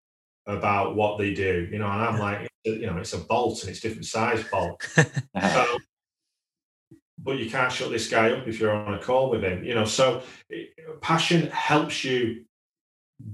[0.47, 1.67] about what they do.
[1.71, 4.81] You know, and I'm like, you know, it's a bolt and it's different size bolt.
[5.41, 5.77] so,
[7.19, 9.63] but you can't shut this guy up if you're on a call with him.
[9.63, 10.65] You know, so eh,
[11.01, 12.45] passion helps you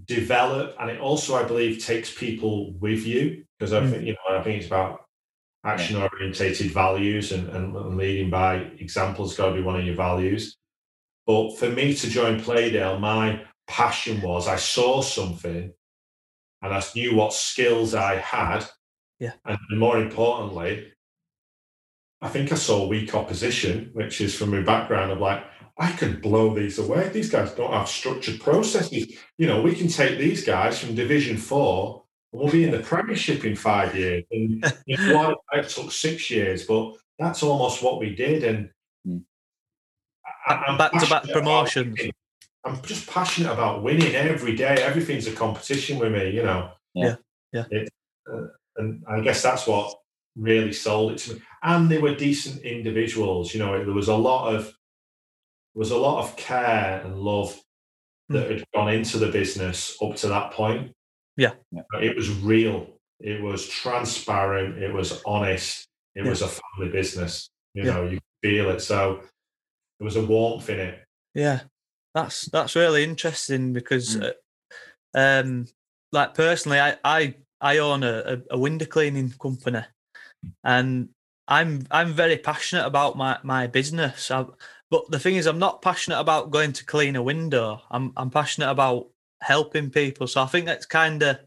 [0.05, 3.89] develop, and it also, I believe, takes people with you because I mm.
[3.89, 5.05] think you know, I think it's about
[5.63, 10.57] action orientated values and, and leading by examples got to be one of your values.
[11.27, 15.71] But for me to join Playdale, my passion was I saw something
[16.61, 18.65] and I knew what skills I had.
[19.21, 19.33] Yeah.
[19.45, 20.91] And more importantly,
[22.21, 25.43] I think I saw weak opposition, which is from my background of like,
[25.77, 27.07] I can blow these away.
[27.09, 29.13] These guys don't have structured processes.
[29.37, 32.03] You know, we can take these guys from Division Four
[32.33, 34.23] and we'll be in the Premiership in five years.
[34.31, 38.43] And you know, it took six years, but that's almost what we did.
[38.43, 38.69] And
[39.05, 39.17] hmm.
[40.47, 41.95] I'm back to back promotions.
[42.63, 44.75] I'm just passionate about winning every day.
[44.81, 46.71] Everything's a competition with me, you know.
[46.95, 47.15] Yeah,
[47.53, 47.65] yeah.
[47.69, 47.89] It,
[48.31, 48.47] uh,
[48.81, 49.95] and I guess that's what
[50.35, 51.41] really sold it to me.
[51.63, 53.53] And they were decent individuals.
[53.53, 57.59] You know, there was a lot of there was a lot of care and love
[58.29, 58.35] hmm.
[58.35, 60.91] that had gone into the business up to that point.
[61.37, 61.53] Yeah,
[62.01, 62.87] it was real.
[63.19, 64.77] It was transparent.
[64.83, 65.87] It was honest.
[66.15, 66.29] It yeah.
[66.29, 67.49] was a family business.
[67.73, 67.93] You yeah.
[67.93, 68.81] know, you feel it.
[68.81, 69.21] So
[69.99, 70.99] there was a warmth in it.
[71.33, 71.61] Yeah,
[72.13, 74.33] that's that's really interesting because, mm.
[75.15, 75.67] uh, um,
[76.11, 79.83] like personally, I I I own a, a window cleaning company,
[80.63, 81.09] and
[81.47, 84.31] I'm I'm very passionate about my my business.
[84.31, 84.45] I,
[84.89, 87.81] but the thing is, I'm not passionate about going to clean a window.
[87.91, 89.07] I'm I'm passionate about
[89.41, 90.27] helping people.
[90.27, 91.39] So I think that's kind of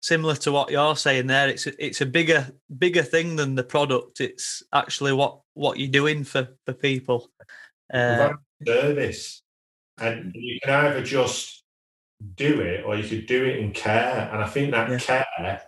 [0.00, 1.48] similar to what you're saying there.
[1.48, 4.20] It's a, it's a bigger bigger thing than the product.
[4.20, 7.30] It's actually what what you're doing for for people.
[7.92, 8.34] Uh,
[8.66, 9.42] service
[10.00, 11.64] and you can either just
[12.34, 14.28] do it or you could do it in care.
[14.32, 14.98] And I think that yeah.
[14.98, 15.62] care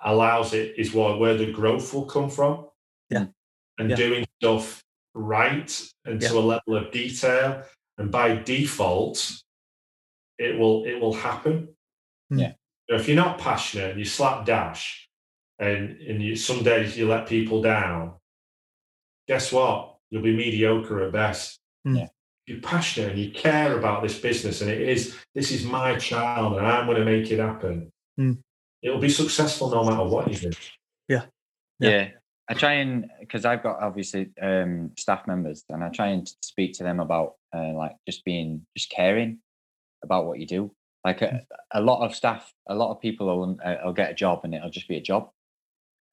[0.00, 2.66] allows it is what where the growth will come from.
[3.10, 3.26] Yeah.
[3.78, 3.96] And yeah.
[3.96, 4.82] doing stuff
[5.14, 6.28] right and yeah.
[6.28, 7.62] to a level of detail.
[7.98, 9.42] And by default,
[10.38, 11.68] it will it will happen.
[12.30, 12.38] Hmm.
[12.38, 12.52] Yeah.
[12.88, 15.08] if you're not passionate and you slap dash
[15.58, 18.14] and, and you some days you let people down,
[19.28, 19.96] guess what?
[20.10, 21.58] You'll be mediocre at best.
[21.84, 21.96] Hmm.
[21.96, 22.08] Yeah
[22.46, 26.58] you're passionate and you care about this business and it is this is my child
[26.58, 27.90] and I'm going to make it happen.
[28.18, 28.38] Mm.
[28.82, 30.52] It'll be successful no matter what you do.
[31.08, 31.22] Yeah.
[31.80, 31.90] Yeah.
[31.90, 32.08] yeah.
[32.48, 36.74] I try and because I've got obviously um, staff members and I try and speak
[36.74, 39.38] to them about uh, like just being just caring
[40.02, 40.70] about what you do.
[41.04, 44.14] Like a, a lot of staff, a lot of people will, uh, will get a
[44.14, 45.30] job and it'll just be a job.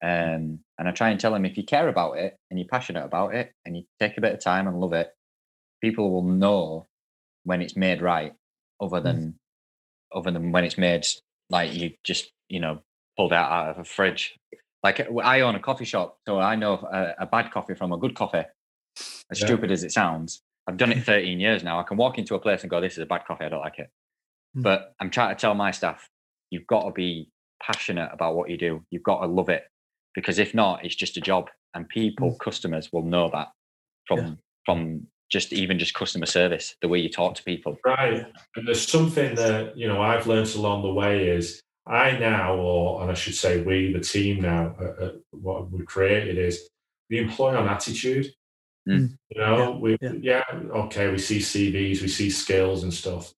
[0.02, 3.04] Um, and I try and tell them if you care about it and you're passionate
[3.04, 5.10] about it and you take a bit of time and love it,
[5.82, 6.86] people will know
[7.44, 8.32] when it's made right,
[8.80, 9.04] other mm.
[9.04, 9.34] than mm.
[10.18, 11.04] other than when it's made
[11.50, 12.80] like you just you know
[13.16, 14.38] pulled out out of a fridge.
[14.82, 17.98] Like I own a coffee shop, so I know a, a bad coffee from a
[17.98, 18.44] good coffee.
[19.30, 19.46] As yeah.
[19.46, 21.78] stupid as it sounds, I've done it 13 years now.
[21.78, 23.44] I can walk into a place and go, "This is a bad coffee.
[23.44, 23.90] I don't like it."
[24.56, 24.62] Mm.
[24.62, 26.08] But I'm trying to tell my staff,
[26.50, 27.28] you've got to be
[27.62, 28.84] passionate about what you do.
[28.90, 29.64] You've got to love it,
[30.14, 32.38] because if not, it's just a job, and people, mm.
[32.40, 33.48] customers, will know that
[34.06, 34.34] from yeah.
[34.66, 37.78] from just even just customer service, the way you talk to people.
[37.86, 38.26] Right.
[38.54, 43.00] And there's something that, you know, I've learned along the way is I now, or
[43.00, 46.68] and I should say we, the team now, uh, uh, what we created is
[47.08, 48.26] we employ on attitude.
[48.86, 49.16] Mm.
[49.30, 49.78] You know, yeah.
[49.78, 50.42] we yeah.
[50.50, 53.32] yeah, okay, we see CVs, we see skills and stuff,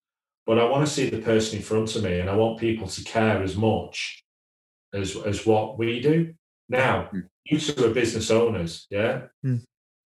[0.47, 2.89] but I want to see the person in front of me, and I want people
[2.89, 4.25] to care as much
[4.95, 6.35] as as what we do.
[6.71, 7.29] Now, mm.
[7.45, 9.27] you two are business owners, yeah.
[9.45, 9.61] Mm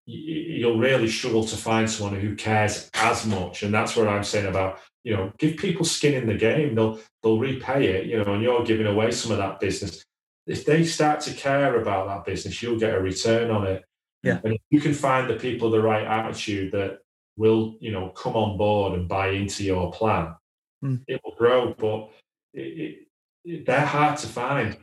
[0.08, 3.64] you'll really struggle to find someone who cares as much.
[3.64, 6.76] And that's what I'm saying about, you know, give people skin in the game.
[6.76, 10.04] They'll they'll repay it, you know, and you're giving away some of that business.
[10.48, 13.84] If they start to care about that business, you'll get a return on it.
[14.24, 14.40] Yeah.
[14.44, 17.00] And if you can find the people the right attitude that
[17.36, 20.36] will, you know, come on board and buy into your plan,
[20.84, 21.02] mm.
[21.08, 21.74] it will grow.
[21.78, 22.10] But
[22.54, 23.08] it,
[23.44, 24.78] it, they're hard to find.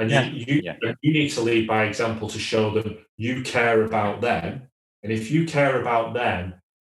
[0.00, 0.24] And yeah.
[0.24, 0.76] you, you, yeah.
[1.02, 4.62] you need to lead by example to show them you care about them.
[5.02, 6.54] And if you care about them,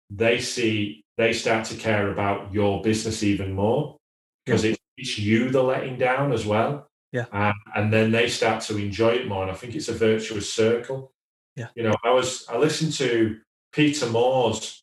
[0.09, 3.99] they see, they start to care about your business even more
[4.47, 4.71] because yeah.
[4.71, 6.89] it's, it's you they're letting down as well.
[7.13, 7.27] Yeah.
[7.31, 9.43] Uh, and then they start to enjoy it more.
[9.43, 11.13] And I think it's a virtuous circle.
[11.57, 11.69] Yeah.
[11.77, 13.39] You know, I was I listened to
[13.73, 14.83] Peter Moore's,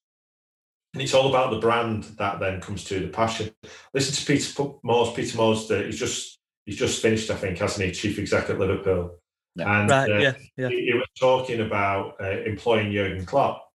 [0.93, 3.51] and it's all about the brand that then comes to the passion.
[3.93, 5.13] Listen to Peter Moore's.
[5.13, 5.67] Peter Moore's.
[5.67, 7.91] The, he's just he's just finished, I think, hasn't he?
[7.91, 9.19] Chief exec at Liverpool.
[9.55, 9.81] Yeah.
[9.81, 10.69] And right, uh, yeah, yeah.
[10.69, 13.67] He, he, was talking about uh, employing Jurgen Klopp.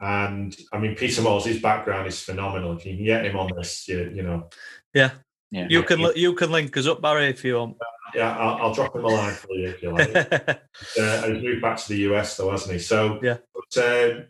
[0.00, 2.76] And I mean, Peter Moore's his background is phenomenal.
[2.76, 4.48] If you can get him on this, you, you know.
[4.94, 5.10] Yeah.
[5.50, 5.66] Yeah.
[5.70, 7.76] You can you can link us up, Barry, if you want.
[8.14, 10.16] Yeah, I'll, I'll drop him a line for you if you like.
[11.00, 12.78] uh, he's moved back to the US though, hasn't he?
[12.78, 14.24] So yeah, but um,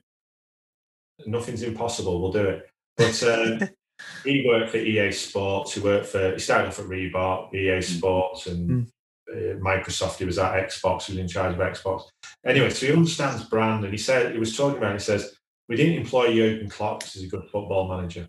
[1.26, 2.20] nothing's impossible.
[2.20, 2.70] We'll do it.
[2.96, 3.68] But um,
[4.24, 5.74] he worked for EA Sports.
[5.74, 6.32] He worked for.
[6.32, 7.84] He started off at Reebok, EA mm.
[7.84, 8.88] Sports, and mm.
[9.30, 10.18] uh, Microsoft.
[10.18, 11.04] He was at Xbox.
[11.04, 12.04] He was in charge of Xbox.
[12.44, 14.94] Anyway, so he understands brand, and he said he was talking about.
[14.94, 15.36] He says
[15.68, 18.28] we didn't employ Jurgen Klopp because he's a good football manager.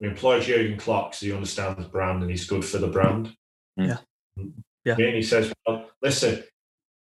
[0.00, 3.34] We employed Jurgen Klopp because he understands brand and he's good for the brand.
[3.76, 3.98] Yeah.
[4.84, 4.94] Yeah.
[4.94, 6.42] And he says, well, listen,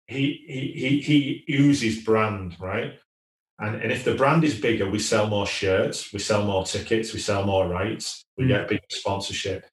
[0.06, 2.94] he he he he uses brand, right?
[3.58, 7.12] And, and if the brand is bigger, we sell more shirts, we sell more tickets,
[7.12, 8.48] we sell more rights, we mm.
[8.48, 9.66] get bigger sponsorship.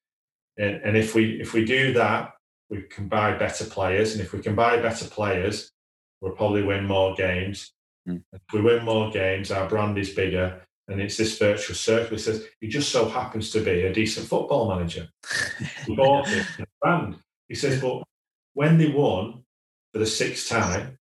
[0.57, 2.31] And, and if we if we do that,
[2.69, 4.13] we can buy better players.
[4.13, 5.71] And if we can buy better players,
[6.21, 7.73] we'll probably win more games.
[8.07, 8.23] Mm.
[8.33, 10.61] If we win more games, our brand is bigger.
[10.87, 12.17] And it's this virtual circle.
[12.17, 15.07] He says, he just so happens to be a decent football manager.
[15.85, 16.45] He bought it
[16.81, 17.17] brand.
[17.47, 18.03] He says, but
[18.53, 19.43] when they won
[19.91, 20.98] for the sixth time,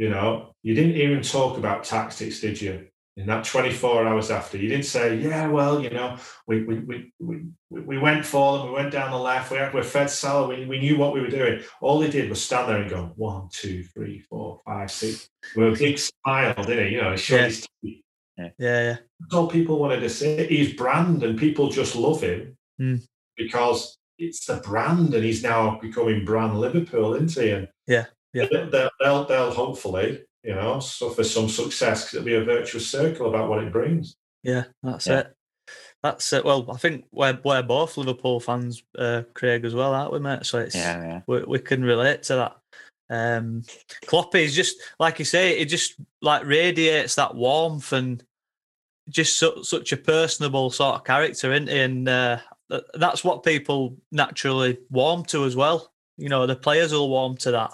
[0.00, 2.86] you know, you didn't even talk about tactics, did you?
[3.18, 7.12] In that 24 hours after, you didn't say, yeah, well, you know, we we we
[7.18, 10.64] we, we went for them, we went down the left, we, we fed Salah, we,
[10.64, 11.60] we knew what we were doing.
[11.82, 15.28] All they did was stand there and go, one, two, three, four, five, six.
[15.54, 16.94] With a big smile, didn't he?
[16.94, 17.44] You know, he yeah.
[17.44, 18.02] his teeth.
[18.38, 18.96] Yeah, yeah.
[19.20, 20.46] That's all people wanted to say.
[20.46, 23.02] He's brand and people just love him mm.
[23.36, 27.50] because it's the brand, and he's now becoming brand Liverpool, isn't he?
[27.50, 28.46] And yeah, yeah.
[28.50, 33.28] They'll, they'll, they'll hopefully, you know, suffer some success because it'll be a virtuous circle
[33.28, 34.16] about what it brings.
[34.42, 35.20] Yeah, that's yeah.
[35.20, 35.36] it.
[36.02, 36.44] That's it.
[36.44, 40.46] Well, I think we're we're both Liverpool fans, uh, Craig, as well, aren't we, mate?
[40.46, 41.20] So it's yeah, yeah.
[41.26, 42.56] We, we can relate to that.
[43.10, 43.64] Um,
[44.06, 48.24] Kloppy is just like you say, it just like radiates that warmth and
[49.10, 51.80] just su- such a personable sort of character, isn't he?
[51.80, 52.38] And uh,
[52.94, 55.92] that's what people naturally warm to as well.
[56.16, 57.72] You know, the players will warm to that.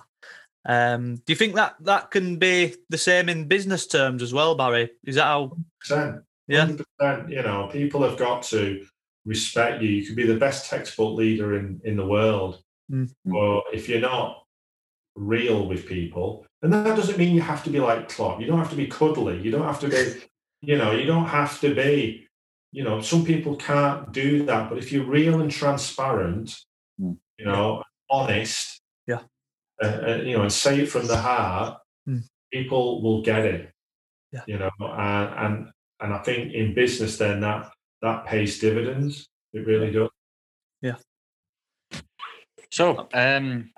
[0.67, 4.55] Um, do you think that that can be the same in business terms as well,
[4.55, 4.91] Barry?
[5.05, 5.57] Is that how?
[5.89, 6.67] 100%, yeah.
[7.01, 8.85] 100%, you know, people have got to
[9.25, 9.89] respect you.
[9.89, 13.11] You can be the best textbook leader in in the world, mm.
[13.25, 14.43] but if you're not
[15.15, 18.41] real with people, and that doesn't mean you have to be like Klopp.
[18.41, 19.41] You don't have to be cuddly.
[19.41, 20.23] You don't have to be,
[20.63, 22.27] you know, you don't have to be
[22.77, 24.69] you know, some people can't do that.
[24.69, 26.55] But if you're real and transparent,
[27.01, 27.17] mm.
[27.39, 28.86] you know, honest, yeah,
[29.83, 32.23] uh, uh, you know, and say it from the heart, mm.
[32.53, 33.73] people will get it.
[34.33, 34.43] Yeah.
[34.47, 35.69] You know, and and
[36.01, 37.71] and I think in business, then that
[38.03, 39.29] that pays dividends.
[39.53, 40.11] It really does.
[40.83, 40.97] Yeah.
[42.71, 43.71] So, um,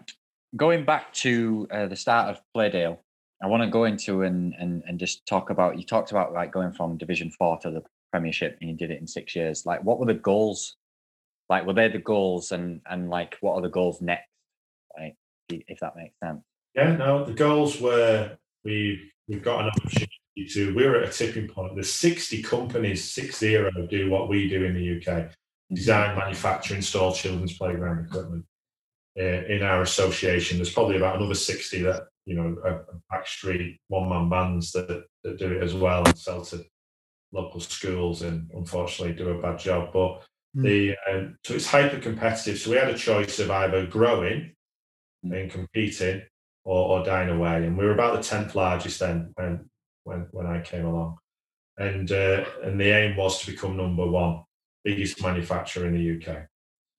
[0.57, 2.99] going back to uh, the start of Playdale,
[3.43, 5.79] I want to go into and, and and just talk about.
[5.79, 9.01] You talked about like going from Division Four to the Premiership and you did it
[9.01, 9.67] in six years.
[9.67, 10.77] Like, what were the goals?
[11.49, 14.28] Like, were they the goals, and and like, what are the goals next?
[15.51, 16.41] Like, if that makes sense.
[16.75, 20.13] Yeah, no, the goals were we we've got an opportunity
[20.51, 20.75] to.
[20.75, 21.75] We're at a tipping point.
[21.75, 25.75] There's 60 companies, six zero, do what we do in the UK: mm-hmm.
[25.75, 28.45] design, manufacture, install children's playground equipment.
[29.19, 34.29] Uh, in our association, there's probably about another 60 that you know, backstreet one man
[34.29, 36.63] bands that, that do it as well and sell to
[37.33, 39.95] local schools and unfortunately do a bad job.
[39.95, 40.23] But
[40.55, 40.63] mm.
[40.63, 42.59] the um, so it's hyper competitive.
[42.59, 44.55] So we had a choice of either growing.
[45.23, 46.23] And competing
[46.65, 47.65] or, or dying away.
[47.65, 49.69] And we were about the tenth largest then when
[50.05, 51.19] when when I came along.
[51.77, 54.43] And uh, and the aim was to become number one,
[54.85, 56.47] biggest manufacturer in the UK.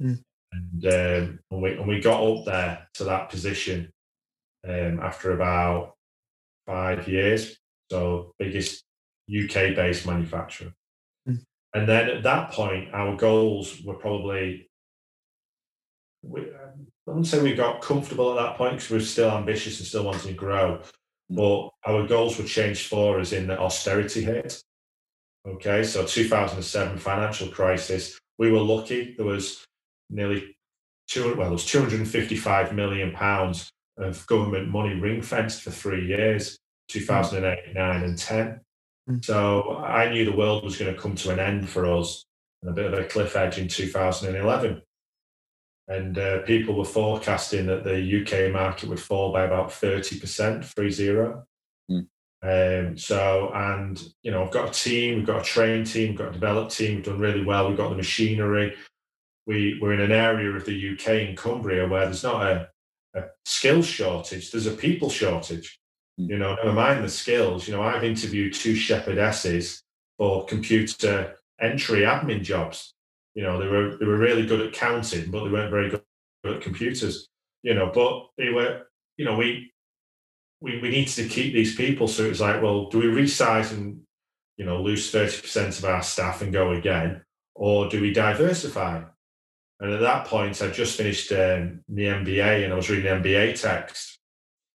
[0.01, 0.23] Mm.
[0.51, 3.91] And, um, and we and we got up there to that position
[4.67, 5.95] um, after about
[6.65, 7.57] five years.
[7.91, 8.83] So biggest
[9.29, 10.73] UK based manufacturer.
[11.27, 11.43] Mm.
[11.73, 14.69] And then at that point, our goals were probably,
[16.23, 16.47] we,
[17.09, 20.05] wouldn't say we got comfortable at that point because we were still ambitious and still
[20.05, 20.79] wanting to grow.
[21.31, 21.35] Mm.
[21.35, 24.61] But our goals were changed for us in the austerity hit.
[25.47, 28.19] Okay, so 2007 financial crisis.
[28.37, 29.15] We were lucky.
[29.15, 29.65] There was
[30.09, 30.55] nearly
[31.07, 31.35] two.
[31.35, 36.57] Well, there was 255 million pounds of government money ring fenced for three years,
[36.89, 38.61] 2008, 9, and 10.
[39.09, 39.25] Mm.
[39.25, 42.25] So I knew the world was going to come to an end for us
[42.61, 44.81] and a bit of a cliff edge in 2011.
[45.89, 50.91] And uh, people were forecasting that the UK market would fall by about 30%, 3
[50.91, 51.43] 0.
[52.41, 56.17] Um, so, and you know, I've got a team, we've got a trained team, we've
[56.17, 57.67] got a developed team, we've done really well.
[57.67, 58.75] We've got the machinery.
[59.45, 62.69] We we're in an area of the UK in Cumbria where there's not a,
[63.15, 65.79] a skills shortage, there's a people shortage.
[66.17, 67.65] You know, never mind the skills.
[67.65, 69.81] You know, I've interviewed two shepherdesses
[70.17, 72.93] for computer entry admin jobs.
[73.39, 76.01] You know, they were they were really good at counting, but they weren't very good
[76.43, 77.29] at computers.
[77.63, 78.81] You know, but they were,
[79.15, 79.71] you know, we
[80.59, 82.09] we, we needed to keep these people.
[82.09, 84.01] So it was like, well, do we resize and
[84.57, 87.21] you know lose thirty percent of our staff and go again,
[87.55, 89.03] or do we diversify?
[89.79, 93.61] And at that point, I just finished um, the MBA and I was reading MBA
[93.61, 94.19] text,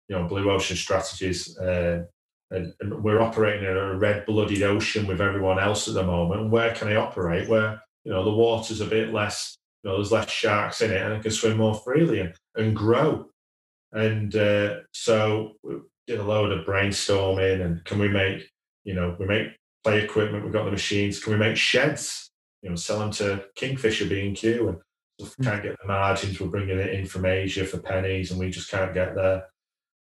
[0.10, 1.58] you know, Blue Ocean Strategies.
[1.58, 2.04] Uh,
[2.52, 6.50] and, and, we're operating in a red blooded ocean with everyone else at the moment.
[6.50, 7.48] Where can I operate?
[7.48, 11.00] Where, you know, the water's a bit less, you know, there's less sharks in it
[11.00, 13.28] and I can swim more freely and, and grow.
[13.92, 15.76] And uh, so we
[16.08, 18.50] did a load of brainstorming and can we make,
[18.84, 19.50] you know, we make
[19.84, 22.32] play equipment, we've got the machines, can we make sheds,
[22.64, 26.90] you know, sell them to Kingfisher B&Q and can't get the margins, we're bringing it
[26.96, 29.46] in from Asia for pennies and we just can't get there.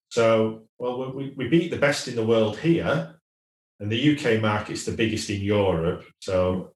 [0.10, 3.16] So, well, we, we beat the best in the world here,
[3.80, 6.06] and the UK market's the biggest in Europe.
[6.20, 6.73] So,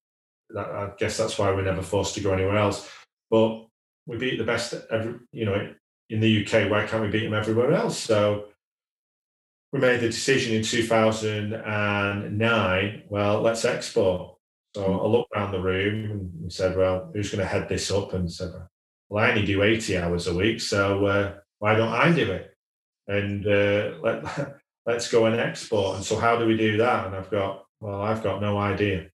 [0.56, 2.90] I guess that's why we're never forced to go anywhere else.
[3.30, 3.66] But
[4.06, 5.74] we beat the best, every, you know,
[6.10, 6.70] in the UK.
[6.72, 7.98] Why can't we beat them everywhere else?
[7.98, 8.46] So,
[9.74, 13.04] we made the decision in 2009.
[13.10, 14.38] Well, let's export.
[14.76, 18.14] So I looked around the room and said, "Well, who's going to head this up?"
[18.14, 18.54] And said,
[19.10, 22.58] "Well, I only do 80 hours a week, so uh, why don't I do it?"
[23.08, 25.98] and uh, let, let's go and export.
[25.98, 27.08] And so, how do we do that?
[27.08, 29.08] And I've got, well, I've got no idea.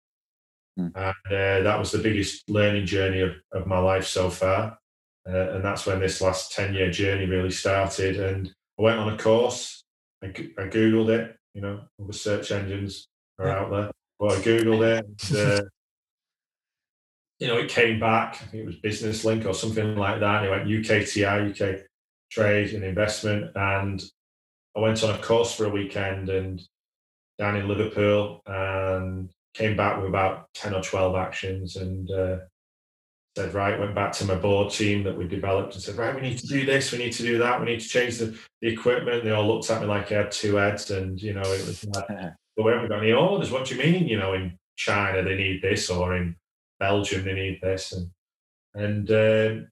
[0.80, 0.92] Mm.
[0.96, 4.78] And uh, that was the biggest learning journey of, of my life so far.
[5.28, 8.20] Uh, and that's when this last 10 year journey really started.
[8.20, 9.84] And I went on a course,
[10.24, 13.08] I, I Googled it, you know, all the search engines
[13.40, 13.92] are out there.
[14.20, 15.06] But I Googled it.
[15.30, 15.64] And, uh,
[17.40, 18.36] you know, it came back.
[18.42, 20.44] I think it was Business Link or something like that.
[20.44, 21.82] And it went UKTI, UK
[22.32, 23.52] trade and investment.
[23.56, 24.04] And
[24.76, 26.62] I went on a course for a weekend and
[27.38, 32.38] down in Liverpool and came back with about 10 or 12 actions and uh,
[33.36, 36.22] said, right, went back to my board team that we developed and said, right, we
[36.22, 38.68] need to do this, we need to do that, we need to change the, the
[38.68, 39.24] equipment.
[39.24, 41.86] They all looked at me like I had two heads and, you know, it was
[41.86, 42.08] like,
[42.56, 43.52] but we haven't got any orders.
[43.52, 44.08] What do you mean?
[44.08, 46.36] You know, in China they need this or in
[46.80, 47.94] Belgium they need this.
[47.94, 48.10] And,
[48.76, 49.66] and uh,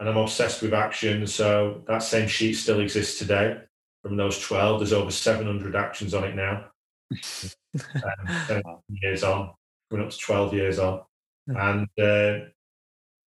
[0.00, 1.26] and I'm obsessed with action.
[1.26, 3.58] So that same sheet still exists today.
[4.02, 6.70] From those 12, there's over 700 actions on it now.
[8.50, 9.52] um, years on,
[9.90, 11.02] coming up to 12 years on,
[11.46, 12.46] and uh,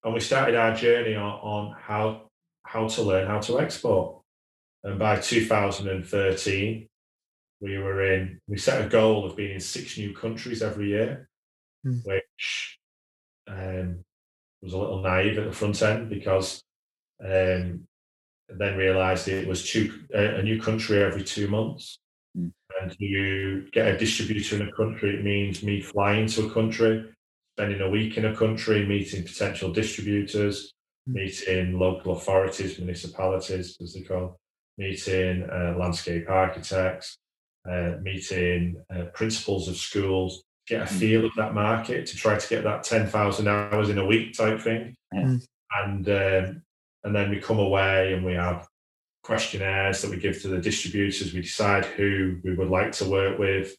[0.03, 2.29] and we started our journey on, on how
[2.63, 4.21] how to learn how to export.
[4.83, 6.87] And by 2013,
[7.61, 8.39] we were in.
[8.47, 11.29] We set a goal of being in six new countries every year,
[11.85, 12.05] mm.
[12.05, 12.79] which
[13.47, 14.03] um,
[14.61, 16.61] was a little naive at the front end because
[17.23, 17.87] um,
[18.49, 21.99] then realised it was two, a, a, new country every two months.
[22.37, 22.51] Mm.
[22.81, 27.05] And you get a distributor in a country, it means me flying to a country,
[27.55, 30.73] spending a week in a country, meeting potential distributors,
[31.09, 31.13] mm.
[31.13, 34.37] meeting local authorities, municipalities, as they call,
[34.77, 37.17] meeting uh, landscape architects,
[37.69, 40.99] uh, meeting uh, principals of schools, get a hmm.
[40.99, 44.61] feel of that market to try to get that 10,000 hours in a week type
[44.61, 44.95] thing.
[45.13, 45.45] Mm.
[45.75, 46.63] And um,
[47.03, 48.67] and then we come away and we have
[49.23, 51.33] questionnaires that we give to the distributors.
[51.33, 53.75] We decide who we would like to work with.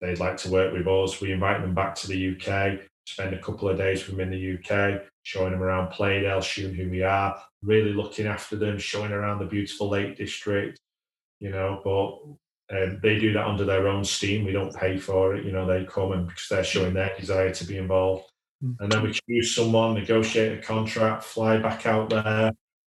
[0.00, 1.20] They'd like to work with us.
[1.20, 4.38] We invite them back to the UK, spend a couple of days with them in
[4.38, 9.12] the UK, showing them around Playdale, showing who we are, really looking after them, showing
[9.12, 10.78] around the beautiful Lake District,
[11.40, 14.44] you know, but um, they do that under their own steam.
[14.44, 15.44] We don't pay for it.
[15.44, 18.30] You know, they come and because they're showing their desire to be involved.
[18.62, 18.76] Mm.
[18.80, 22.52] And then we choose someone, negotiate a contract, fly back out there,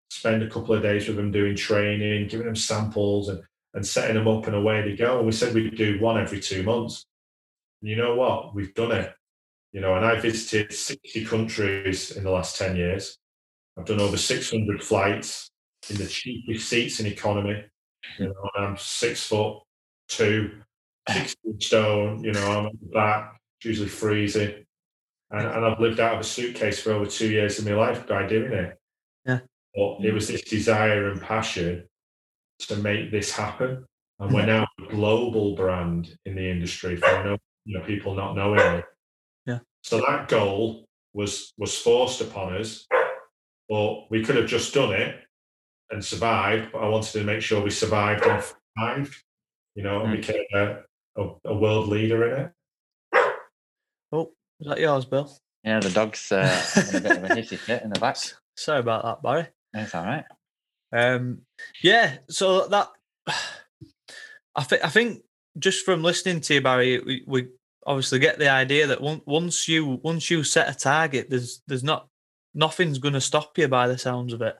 [0.09, 3.41] spend a couple of days with them doing training, giving them samples and,
[3.73, 5.17] and setting them up and away they go.
[5.17, 7.05] And we said we'd do one every two months.
[7.81, 8.53] And you know what?
[8.53, 9.13] We've done it.
[9.71, 13.17] You know, and I visited 60 countries in the last 10 years.
[13.77, 15.51] I've done over 600 flights
[15.89, 17.63] in the cheapest seats in economy.
[18.17, 19.59] You know, I'm six foot
[20.07, 20.61] two,
[21.07, 24.65] 60 stone, you know, I'm at the back, usually freezing.
[25.31, 28.07] And, and I've lived out of a suitcase for over two years of my life
[28.07, 28.78] by doing it.
[29.75, 29.95] Yeah.
[29.97, 31.87] But it was this desire and passion
[32.59, 33.85] to make this happen.
[34.19, 38.35] And we're now a global brand in the industry for no, you know, people not
[38.35, 38.85] knowing it.
[39.45, 39.59] Yeah.
[39.83, 42.85] So that goal was was forced upon us,
[43.69, 45.15] but we could have just done it
[45.91, 46.71] and survived.
[46.73, 48.43] But I wanted to make sure we survived and
[48.77, 49.15] thrived.
[49.75, 50.17] you know, and Mm.
[50.17, 50.83] became a,
[51.21, 52.51] a, a world leader in it.
[54.11, 55.31] Oh, is that yours, Bill?
[55.63, 58.17] Yeah, the dog's uh, a bit of a hissy fit in the back.
[58.57, 59.47] Sorry about that, Barry.
[59.73, 60.25] It's all right.
[60.91, 61.41] Um,
[61.83, 62.89] yeah, so that
[64.55, 65.23] I think I think
[65.57, 67.47] just from listening to you, Barry, we, we
[67.85, 71.83] obviously get the idea that on- once you once you set a target, there's there's
[71.83, 72.07] not
[72.53, 74.57] nothing's going to stop you by the sounds of it.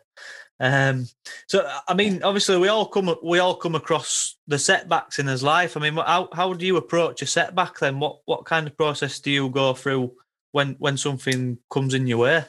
[0.60, 1.08] Um,
[1.48, 5.42] so I mean, obviously, we all come we all come across the setbacks in his
[5.42, 5.78] life.
[5.78, 8.00] I mean, how how do you approach a setback then?
[8.00, 10.14] What what kind of process do you go through
[10.52, 12.46] when when something comes in your way?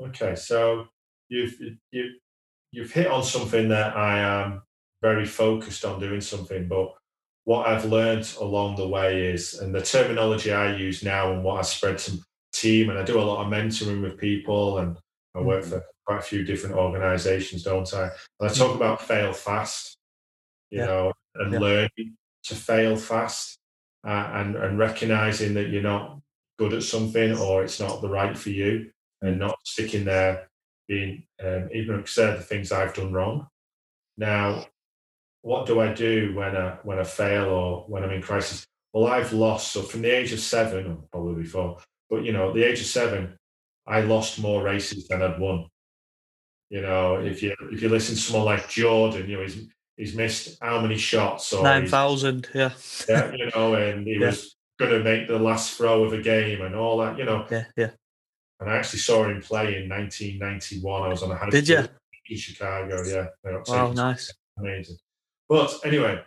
[0.00, 0.88] Okay, so
[1.30, 1.58] you've
[1.90, 2.10] you
[2.72, 4.62] you've hit on something that I am
[5.02, 6.92] very focused on doing something, but
[7.44, 11.58] what I've learned along the way is, and the terminology I use now, and what
[11.58, 12.18] I spread to
[12.52, 14.96] team, and I do a lot of mentoring with people, and
[15.34, 15.70] I work mm-hmm.
[15.70, 18.02] for quite a few different organisations, don't I?
[18.04, 18.54] And I mm-hmm.
[18.54, 19.96] talk about fail fast,
[20.70, 20.86] you Yeah.
[20.86, 21.58] know, and Yeah.
[21.60, 23.58] learning to fail fast,
[24.06, 26.20] uh, and and recognizing that you're not
[26.58, 28.90] good at something or it's not the right for you
[29.22, 29.40] and mm-hmm.
[29.40, 30.49] not sticking there
[30.90, 33.46] being um, ignorant because the things I've done wrong.
[34.18, 34.66] Now,
[35.42, 38.66] what do I do when I when I fail or when I'm in crisis?
[38.92, 39.72] Well, I've lost.
[39.72, 41.78] So from the age of seven, probably before,
[42.10, 43.38] but you know, at the age of seven,
[43.86, 45.66] I lost more races than I'd won.
[46.70, 50.16] You know, if you if you listen to someone like Jordan, you know, he's he's
[50.16, 52.72] missed how many shots or Nine thousand, yeah,
[53.08, 54.26] yeah, you know, and he Yeah.
[54.26, 57.46] was going to make the last throw of a game and all that, you know.
[57.50, 57.90] yeah, yeah.
[58.60, 61.02] And I actually saw him play in 1991.
[61.02, 61.88] I was on a high Did school
[62.28, 63.02] in Chicago.
[63.06, 63.26] Yeah,
[63.66, 64.32] Wow, nice.
[64.58, 64.96] amazing.
[65.48, 66.22] But anyway,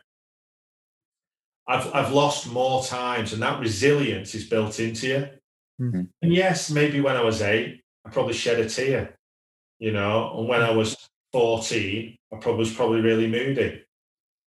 [1.68, 5.30] I've I've lost more times, and that resilience is built into you.
[5.80, 6.10] Mhm.
[6.22, 9.16] And yes, maybe when I was eight, I probably shed a tear,
[9.80, 10.38] you know.
[10.40, 10.98] And when I was
[11.32, 13.84] 14, I probably was probably really moody,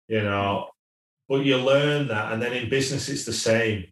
[0.08, 0.70] you know.
[1.28, 3.90] But you learn that, and then in business, it's the same.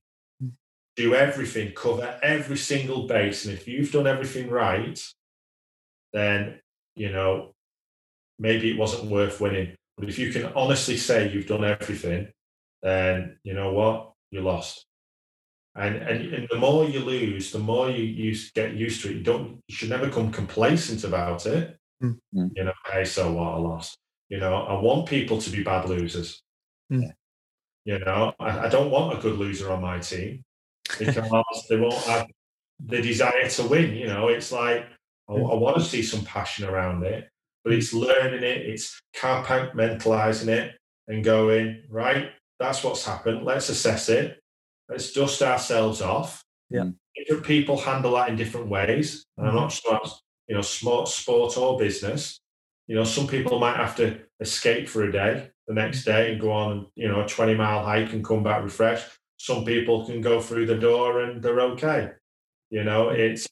[0.96, 4.98] Do everything, cover every single base, and if you've done everything right,
[6.12, 6.60] then
[6.94, 7.54] you know
[8.38, 9.74] maybe it wasn't worth winning.
[9.98, 12.28] But if you can honestly say you've done everything,
[12.82, 14.86] then you know what you lost.
[15.74, 19.16] And and, and the more you lose, the more you, you get used to it.
[19.16, 21.76] You don't you should never come complacent about it.
[22.02, 22.18] Mm.
[22.34, 22.50] Mm.
[22.54, 23.54] You know, hey, so what?
[23.54, 23.98] I lost.
[24.28, 26.42] You know, I want people to be bad losers.
[26.90, 27.12] Mm.
[27.84, 30.42] You know, I, I don't want a good loser on my team
[30.88, 32.26] because they won't have
[32.84, 33.94] the desire to win.
[33.94, 34.86] You know, it's like
[35.28, 37.28] I, I want to see some passion around it,
[37.64, 40.76] but it's learning it, it's compartmentalizing it
[41.08, 43.44] and going, right, that's what's happened.
[43.44, 44.40] Let's assess it.
[44.88, 46.42] Let's dust ourselves off.
[46.70, 46.90] Yeah.
[47.16, 49.24] Different people handle that in different ways.
[49.36, 52.40] And I'm not sure, that's, you know, sport, sport or business.
[52.86, 56.40] You know, some people might have to escape for a day the next day and
[56.40, 59.08] go on, you know, a 20 mile hike and come back refreshed.
[59.38, 62.12] Some people can go through the door and they're okay.
[62.70, 63.46] You know, it's,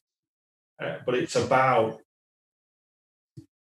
[0.83, 2.01] uh, but it's about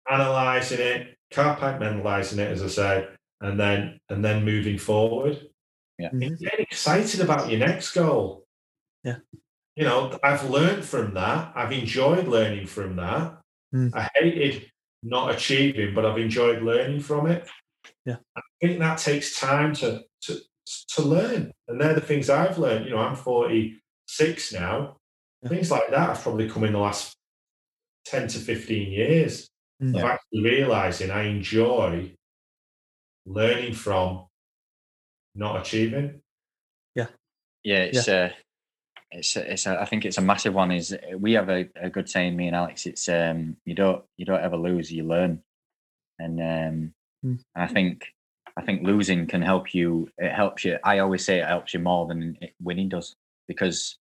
[0.10, 5.40] analyzing it, compartmentalizing it, as I said, and then and then moving forward.
[6.00, 6.10] Yeah.
[6.12, 8.46] And getting excited about your next goal.
[9.04, 9.18] Yeah.
[9.76, 11.52] You know, I've learned from that.
[11.56, 13.38] I've enjoyed learning from that.
[13.74, 13.96] Mm.
[13.96, 14.72] I hated
[15.04, 17.48] not achieving, but I've enjoyed learning from it.
[18.06, 18.18] Yeah.
[18.36, 20.40] I think that takes time to to
[20.96, 21.52] to learn.
[21.68, 22.86] And they're the things I've learned.
[22.86, 24.98] You know, I'm 46 now.
[25.44, 25.50] Yeah.
[25.50, 27.16] Things like that have probably come in the last
[28.06, 29.50] 10 to 15 years
[29.80, 29.96] Mm.
[29.96, 32.12] of actually realizing I enjoy
[33.28, 34.26] learning from
[35.36, 36.22] not achieving.
[36.96, 37.06] Yeah,
[37.64, 37.84] Yeah.
[37.84, 38.32] it's uh,
[39.12, 40.72] it's it's a, I think it's a massive one.
[40.72, 42.88] Is we have a, a good saying, me and Alex.
[42.88, 45.44] It's um, you don't you don't ever lose, you learn,
[46.18, 46.94] and um,
[47.26, 47.40] Mm.
[47.56, 48.06] I think
[48.58, 50.10] I think losing can help you.
[50.18, 50.80] It helps you.
[50.84, 53.16] I always say it helps you more than it, winning does,
[53.48, 53.98] because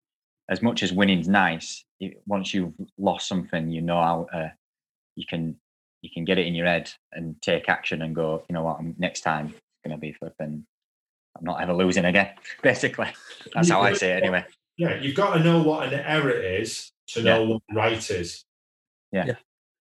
[0.49, 4.49] as much as winning's nice, it, once you've lost something, you know how uh,
[5.15, 5.57] you can
[6.01, 8.45] you can get it in your head and take action and go.
[8.49, 8.79] You know what?
[8.79, 10.65] I'm, next time it's gonna be flipping.
[11.37, 12.31] I'm not ever losing again.
[12.63, 13.09] Basically,
[13.53, 14.47] that's how I say it anyway.
[14.79, 18.45] Yeah, you've got to know what an error is to know what right is.
[19.13, 19.27] Yeah.
[19.27, 19.35] Yeah.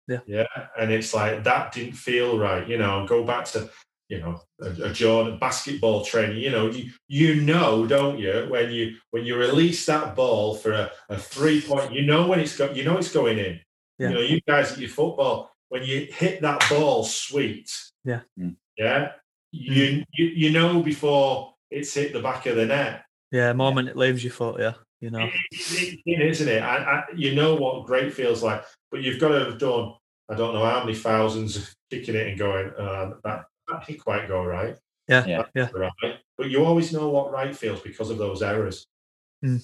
[0.08, 0.18] Yeah.
[0.26, 0.66] Yeah.
[0.78, 2.66] And it's like that didn't feel right.
[2.68, 3.68] You know, go back to,
[4.08, 6.38] you know, a, a Jordan basketball training.
[6.38, 10.72] You know, you you know, don't you, when you when you release that ball for
[10.72, 13.60] a, a three point, you know when it's got you know it's going in.
[13.98, 14.08] Yeah.
[14.10, 17.70] You know, you guys at your football, when you hit that ball sweet.
[18.04, 18.20] Yeah.
[18.38, 18.56] Mm.
[18.76, 19.12] Yeah.
[19.52, 23.04] You, you you know before it's hit the back of the net.
[23.32, 25.18] Yeah, moment it leaves your foot, yeah, you know.
[25.20, 26.62] It- it- it is, isn't it?
[26.62, 29.94] I, I, you know what great feels like, but you've got to have done.
[30.28, 32.68] I don't know how many thousands of kicking it and going.
[32.78, 34.76] Uh, that that didn't quite go right.
[35.08, 35.42] Yeah, Yeah.
[35.54, 35.92] yeah, right.
[36.36, 38.86] But you always know what right feels because of those errors.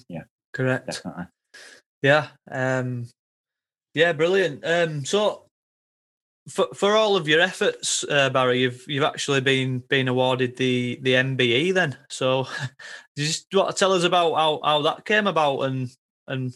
[0.07, 0.23] Yeah.
[0.53, 0.87] Correct.
[0.87, 1.25] Definitely.
[2.01, 3.07] Yeah, um,
[3.93, 4.65] yeah, brilliant.
[4.65, 5.45] Um, so
[6.49, 10.99] for for all of your efforts, uh, Barry, you've you've actually been been awarded the
[11.01, 11.73] the MBE.
[11.73, 12.47] Then, so
[13.15, 15.89] you just want to tell us about how how that came about and
[16.27, 16.55] and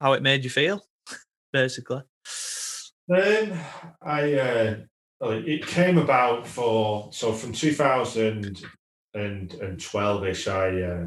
[0.00, 0.84] how it made you feel,
[1.52, 2.02] basically.
[3.10, 3.58] Um,
[4.02, 4.76] I uh,
[5.20, 10.48] well, it- came about for so from 2012 ish.
[10.48, 11.06] I uh,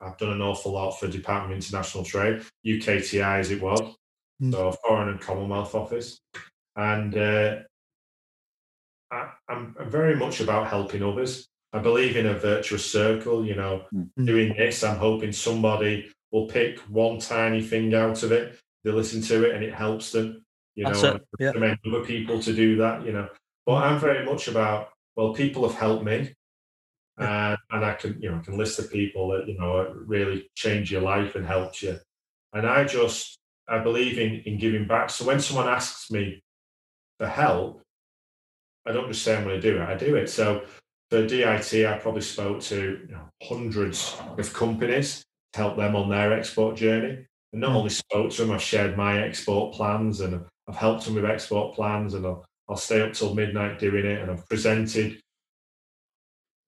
[0.00, 3.80] I've done an awful lot for Department of International Trade, UKTI as it was,
[4.42, 4.52] Mm.
[4.52, 6.18] so Foreign and Commonwealth Office,
[6.74, 7.56] and uh,
[9.12, 11.46] I, I'm, I'm very much about helping others.
[11.72, 13.46] I believe in a virtuous circle.
[13.46, 14.08] You know, Mm.
[14.26, 18.58] doing this, I'm hoping somebody will pick one tiny thing out of it.
[18.84, 20.44] They listen to it and it helps them.
[20.74, 21.48] You That's know, yeah.
[21.48, 23.04] recommend other people to do that.
[23.04, 23.28] You know,
[23.66, 26.34] but I'm very much about well, people have helped me,
[27.18, 30.50] and and I can you know I can list the people that you know really
[30.54, 31.98] change your life and helped you,
[32.54, 35.10] and I just I believe in in giving back.
[35.10, 36.42] So when someone asks me
[37.18, 37.82] for help,
[38.86, 39.88] I don't just say I'm going to do it.
[39.88, 40.28] I do it.
[40.28, 40.64] So
[41.10, 46.08] for DIT, I probably spoke to you know, hundreds of companies to help them on
[46.08, 47.26] their export journey.
[47.52, 47.76] And not Mm.
[47.76, 51.74] only spoke to them, I've shared my export plans and I've helped them with export
[51.74, 54.20] plans and I'll, I'll stay up till midnight doing it.
[54.20, 55.20] And I've presented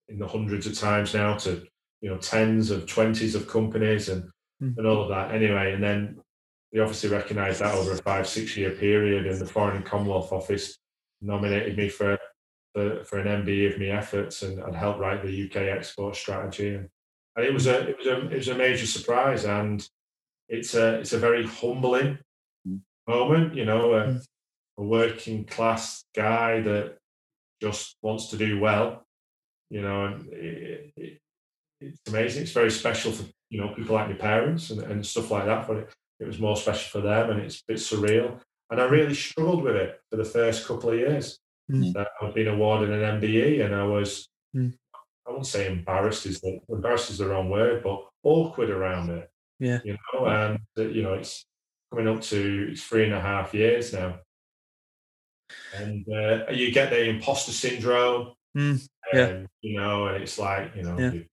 [0.08, 1.66] in the hundreds of times now to,
[2.00, 4.28] you know, tens of twenties of companies and,
[4.62, 4.76] Mm.
[4.78, 5.72] and all of that anyway.
[5.72, 6.20] And then
[6.72, 10.32] they obviously recognised that over a five, six year period and the Foreign and Commonwealth
[10.32, 10.78] Office
[11.20, 12.18] nominated me for
[12.72, 16.74] for, for an MBE of my efforts and, and helped write the UK export strategy.
[16.74, 16.88] And,
[17.36, 19.86] and it was a it was a it was a major surprise and
[20.48, 22.18] it's a it's a very humbling.
[23.06, 24.26] Moment, you know, a, Mm.
[24.78, 26.98] a working class guy that
[27.60, 29.04] just wants to do well,
[29.70, 31.18] you know, and it, it,
[31.80, 32.42] it's amazing.
[32.42, 35.66] It's very special for you know people like my parents and, and stuff like that.
[35.68, 35.88] But it,
[36.20, 38.40] it was more special for them, and it's a bit surreal.
[38.70, 41.38] And I really struggled with it for the first couple of years.
[41.70, 41.92] Mm.
[41.94, 44.72] That I'd been awarded an MBE, and I was Mm.
[45.26, 49.28] I wouldn't say embarrassed is the embarrassed is the wrong word, but awkward around it.
[49.58, 49.80] Yeah.
[49.84, 51.44] You know, and uh, you know, it's
[51.90, 54.18] coming up to three and a half years now.
[55.76, 58.32] And uh, you get the imposter syndrome.
[58.56, 59.26] Mm, yeah.
[59.26, 61.12] and, you know, and it's like, you know, Yeah.
[61.12, 61.26] you-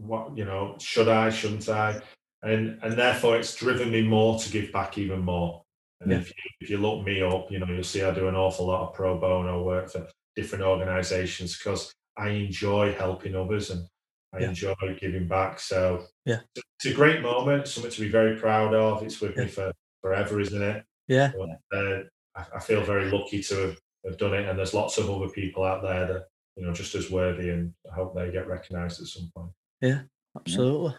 [0.00, 2.00] what you know, should I, shouldn't I?
[2.42, 5.64] And and therefore it's driven me more to give back even more.
[6.00, 6.18] And Yeah.
[6.18, 8.66] if you if you look me up, you know, you'll see I do an awful
[8.66, 13.88] lot of pro bono work for different organizations because I enjoy helping others and
[14.34, 14.48] I Yeah.
[14.48, 15.58] enjoy giving back.
[15.60, 16.40] So Yeah.
[16.54, 19.02] it's a great moment, something to be very proud of.
[19.02, 19.44] It's with Yeah.
[19.44, 19.72] me for
[20.02, 20.84] forever, isn't it?
[21.08, 21.32] Yeah,
[21.70, 22.02] But, uh,
[22.34, 25.28] I, I feel very lucky to have, have done it, and there's lots of other
[25.30, 26.26] people out there that
[26.56, 29.52] you know just as worthy, and I hope they get recognised at some point.
[29.80, 30.02] Yeah,
[30.36, 30.94] absolutely.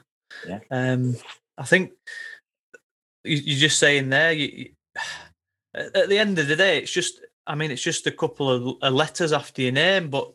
[0.47, 0.59] Yeah.
[0.71, 1.15] Um,
[1.57, 1.91] I think
[3.23, 4.32] you, you're just saying there.
[4.34, 4.73] You, you-
[5.75, 7.21] at at the end of the day, it's just.
[7.47, 10.34] I mean, it's just a couple of uh, letters after your name, but y-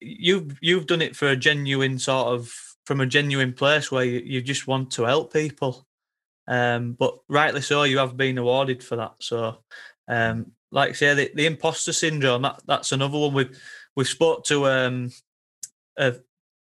[0.00, 2.52] you've you've done it for a genuine sort of
[2.86, 5.86] from a genuine place where you, you just want to help people.
[6.46, 9.14] Um, but rightly so, you have been awarded for that.
[9.20, 9.58] So,
[10.08, 13.58] um, like I say, the, the imposter syndrome that that's another one we've
[13.96, 15.10] we've spoke to um,
[15.96, 16.14] a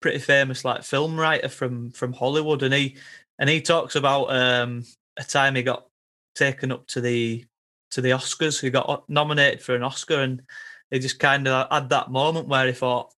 [0.01, 2.97] pretty famous like film writer from from Hollywood, and he
[3.39, 4.83] and he talks about um,
[5.17, 5.85] a time he got
[6.35, 7.45] taken up to the
[7.91, 8.61] to the Oscars.
[8.61, 10.41] He got nominated for an Oscar, and
[10.91, 13.13] he just kind of had that moment where he thought,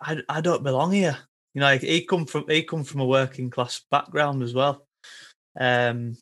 [0.00, 1.18] "I, I don't belong here."
[1.54, 4.86] You know, like, he come from he come from a working class background as well.
[5.58, 6.16] Um,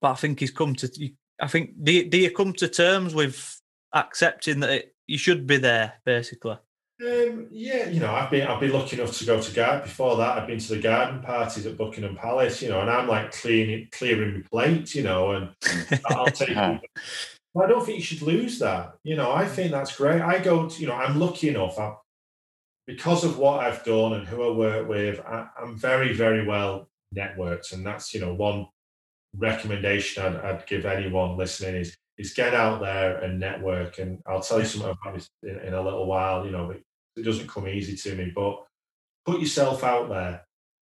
[0.00, 1.10] but I think he's come to.
[1.40, 3.60] I think do you, do you come to terms with
[3.94, 6.58] accepting that it, you should be there, basically?
[7.00, 9.82] Um, yeah, you know, I've been I've been lucky enough to go to garden.
[9.84, 12.60] Before that, I've been to the garden parties at Buckingham Palace.
[12.60, 14.94] You know, and I'm like cleaning clearing my plate.
[14.94, 15.48] You know, and
[16.06, 16.56] I'll take.
[17.52, 18.94] Well, I don't think you should lose that.
[19.02, 20.20] You know, I think that's great.
[20.20, 21.78] I go to, you know, I'm lucky enough.
[21.78, 21.94] I,
[22.86, 26.88] because of what I've done and who I work with, I, I'm very, very well
[27.14, 28.66] networked, and that's you know one
[29.36, 33.98] recommendation I'd, I'd give anyone listening is is get out there and network.
[33.98, 36.44] And I'll tell you something about this in, in a little while.
[36.44, 36.82] You know, it,
[37.16, 38.62] it doesn't come easy to me, but
[39.24, 40.44] put yourself out there.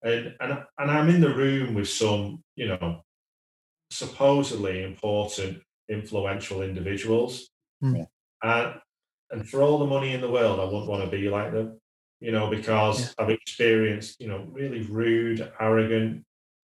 [0.04, 3.02] And and and I'm in the room with some, you know,
[3.92, 5.62] supposedly important,
[5.92, 7.50] influential individuals.
[7.82, 7.96] Hmm.
[7.98, 8.06] Yeah.
[8.44, 8.74] And
[9.32, 11.80] and for all the money in the world, I wouldn't want to be like them,
[12.20, 16.24] you know, because I've experienced, you know, really rude, arrogant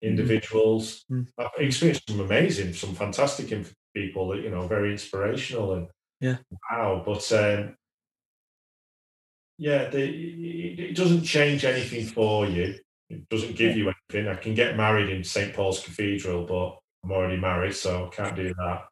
[0.03, 1.03] individuals.
[1.11, 1.27] Mm.
[1.39, 5.87] I've experienced some amazing, some fantastic inf- people that, you know, very inspirational and
[6.19, 6.37] Yeah.
[6.69, 7.01] wow.
[7.03, 7.75] But um,
[9.57, 10.03] yeah, the,
[10.89, 12.75] it doesn't change anything for you.
[13.09, 14.31] It doesn't give you anything.
[14.31, 18.35] I can get married in St Paul's Cathedral, but I'm already married, so I can't
[18.35, 18.85] do that.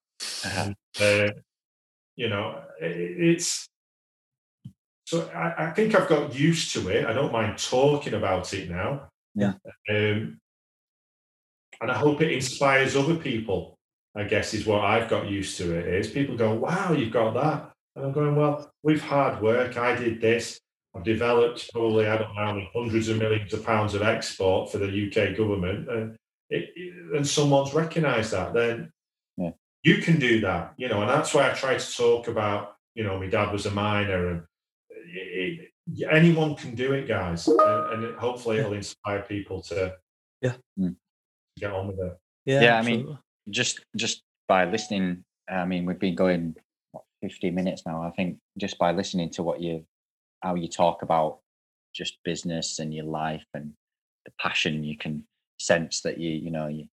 [0.46, 0.74] Uh-huh.
[1.00, 1.30] Uh,
[2.16, 3.68] you know, it, it's
[5.06, 7.06] so I, I, think I've got used to it.
[7.06, 9.10] I don't mind talking about it now.
[9.36, 9.54] Yeah.
[9.90, 10.40] Um,
[11.82, 13.78] and I hope it inspires other people.
[14.16, 15.74] I guess is what I've got used to.
[15.78, 19.78] It is people go, "Wow, you've got that," and I'm going, "Well, we've hard work.
[19.78, 20.60] I did this.
[20.94, 24.88] I've developed probably I don't know hundreds of millions of pounds of export for the
[24.88, 26.18] UK government, and
[26.50, 26.70] it,
[27.16, 28.54] and someone's recognised that.
[28.54, 28.92] Then
[29.38, 29.52] yeah.
[29.84, 31.02] You can do that, you know.
[31.02, 34.28] And that's why I try to talk about, you know, my dad was a miner,
[34.30, 34.42] and
[34.90, 37.60] it, it, anyone can do it, guys, and,
[37.94, 39.96] and it, hopefully it'll inspire people to
[40.42, 40.90] yeah hmm.
[41.58, 42.18] get on with it.
[42.46, 42.78] Yeah, yeah.
[42.78, 43.18] I mean,
[43.50, 46.56] just just by listening, I mean, we've been going
[46.92, 48.04] what, 50 minutes now.
[48.04, 49.86] I think just by listening to what you
[50.42, 51.40] how you talk about
[51.94, 53.74] just business and your life and
[54.26, 55.24] the passion you can
[55.60, 56.86] sense that you you know you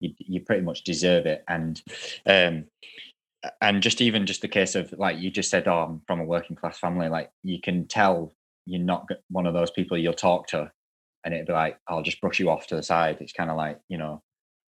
[0.00, 1.44] you, you pretty much deserve it.
[1.48, 1.82] And
[2.26, 2.64] um
[3.60, 6.24] and just even just the case of like you just said oh i'm from a
[6.24, 8.32] working class family like you can tell
[8.64, 10.68] you're not one of those people you'll talk to
[11.24, 13.18] and it'd be like i'll just brush you off to the side.
[13.20, 14.20] It's kind of like you know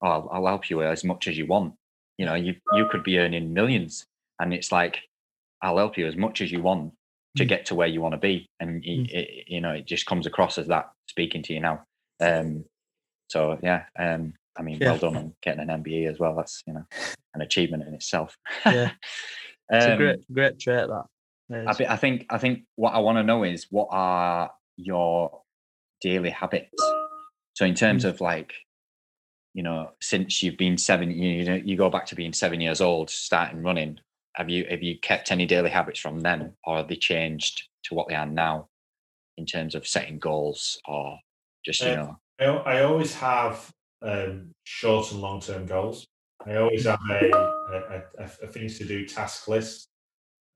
[0.02, 1.74] oh, I'll, I'll help you as much as you want.
[2.18, 4.04] You know you you could be earning millions
[4.40, 4.98] and it's like
[5.62, 6.92] i'll help you as much as you want
[7.36, 7.48] to Mm.
[7.48, 8.48] get to where you want to be.
[8.60, 9.10] And y- Mm.
[9.10, 11.84] it, you know it just comes across as that speaking to you now.
[12.20, 12.64] Um
[13.28, 14.90] so yeah um i mean Yeah.
[14.90, 16.84] well done on getting an mbe as well that's you know
[17.34, 18.36] an achievement in itself
[18.66, 18.92] Yeah.
[19.70, 21.04] It's a Um, great, great trait that.
[21.52, 21.80] I, is.
[21.82, 25.42] I think I think what I want to know is what are your
[26.00, 26.82] daily habits.
[27.52, 28.08] So in terms Mm.
[28.08, 28.54] of like,
[29.52, 32.62] you know, since you've been seven, you you, know, you go back to being seven
[32.62, 34.00] years old, starting running.
[34.36, 37.94] Have you have you kept any daily habits from then, or have they changed to
[37.94, 38.68] what they are now,
[39.36, 41.18] in terms of setting goals or
[41.62, 42.62] just you Uh, know?
[42.64, 43.70] I, I always have
[44.02, 46.06] um, short and long term goals.
[46.46, 49.88] I always have a, a, a, a things to do task list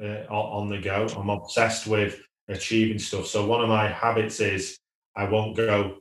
[0.03, 1.07] uh, on, on the go.
[1.17, 3.27] I'm obsessed with achieving stuff.
[3.27, 4.79] So one of my habits is
[5.17, 5.99] I won't go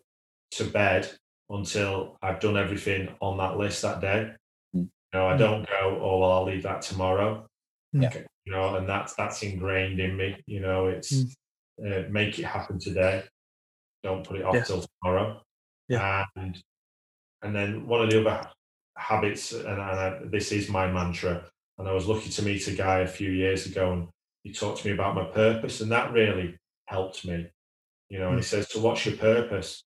[0.51, 1.09] to bed
[1.49, 4.31] until I've done everything on that list that day.
[4.75, 4.83] Mm.
[4.83, 5.39] You know, I Mm.
[5.39, 7.47] don't go, oh well, I'll leave that tomorrow.
[7.95, 8.05] Mm.
[8.05, 10.41] Okay, You know, and that's that's ingrained in me.
[10.45, 12.05] You know, it's Mm.
[12.05, 13.23] uh, make it happen today.
[14.03, 14.63] Don't put it off Yeah.
[14.63, 15.41] till tomorrow.
[15.89, 16.25] Yeah.
[16.35, 16.61] And
[17.41, 18.47] and then one of the other
[18.97, 21.43] habits, and, I, this is my mantra.
[21.77, 24.07] And I was lucky to meet a guy a few years ago, and
[24.43, 27.47] he talked to me about my purpose, and that really helped me.
[28.09, 28.47] You know, and he mm.
[28.47, 29.83] says, "So what's your purpose?"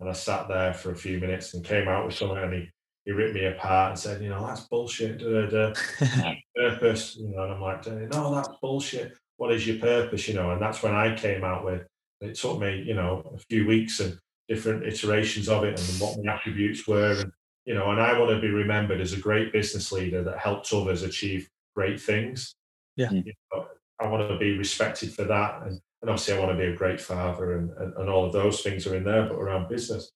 [0.00, 2.70] And I sat there for a few minutes and came out with something, and he
[3.04, 6.34] he ripped me apart and said, "You know, that's bullshit." Da, da, da.
[6.56, 9.12] purpose, you know, and I'm like, no, that's bullshit.
[9.36, 10.52] What is your purpose, you know?
[10.52, 11.86] And that's when I came out with.
[12.22, 14.18] It took me, you know, a few weeks and
[14.48, 17.32] different iterations of it, and what my attributes were, and
[17.64, 20.72] you know, and I want to be remembered as a great business leader that helped
[20.72, 22.54] others achieve great things.
[22.96, 23.10] Yeah.
[23.10, 23.66] You know,
[24.00, 26.76] I want to be respected for that, and, and obviously I want to be a
[26.76, 30.10] great father, and, and, and all of those things are in there, but around business.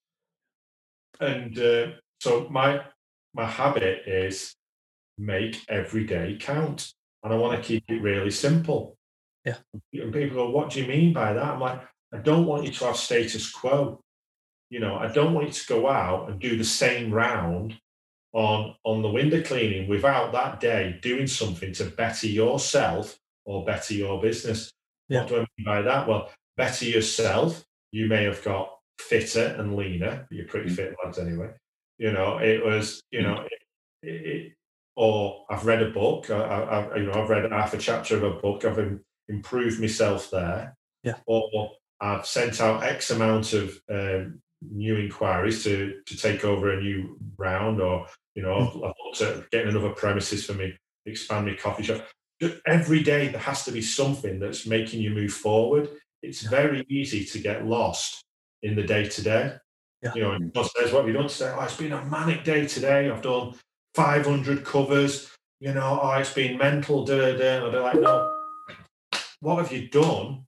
[1.20, 1.87] And uh,
[2.20, 2.83] so my
[3.35, 4.55] my habit is
[5.18, 6.93] make every day count.
[7.22, 8.97] And I want to keep it really simple.
[9.45, 9.57] Yeah.
[9.93, 11.43] And people go, What do you mean by that?
[11.43, 11.81] I'm like,
[12.12, 14.01] I don't want you to have status quo.
[14.70, 17.78] You know, I don't want you to go out and do the same round
[18.32, 23.94] on on the window cleaning without that day doing something to better yourself or better
[23.94, 24.70] your business.
[25.08, 25.20] Yeah.
[25.22, 26.06] What do I mean by that?
[26.06, 27.64] Well, better yourself.
[27.90, 30.28] You may have got fitter and leaner.
[30.30, 30.76] You're pretty Mm.
[30.76, 31.50] fit lads anyway.
[31.98, 33.44] You know, it was, you know,
[34.02, 34.52] it, it,
[34.94, 36.30] or I've read a book.
[36.30, 38.64] I, I, I- you know, I've read half a chapter of a book.
[38.64, 40.76] I've improved myself there.
[41.02, 41.14] Yeah.
[41.26, 46.80] Or I've sent out X amount of um, new inquiries to to take over a
[46.80, 51.54] new round, or you know, I've, looked at getting another premises for me, expand my
[51.54, 52.06] coffee shop.
[52.66, 55.88] Every day there has to be something that's making you move forward.
[56.22, 58.22] It's very easy to get lost
[58.62, 59.56] in the day to day.
[60.14, 62.66] You know, and says, "What have you done today?" Oh, it's been a manic day
[62.66, 63.11] today.
[63.11, 63.54] I've done
[63.94, 65.30] 500 covers.
[65.61, 67.04] You know, oh, it's been mental.
[67.04, 67.56] Da, da, da.
[67.56, 68.34] And I'll be like, no,
[69.40, 70.46] what have you done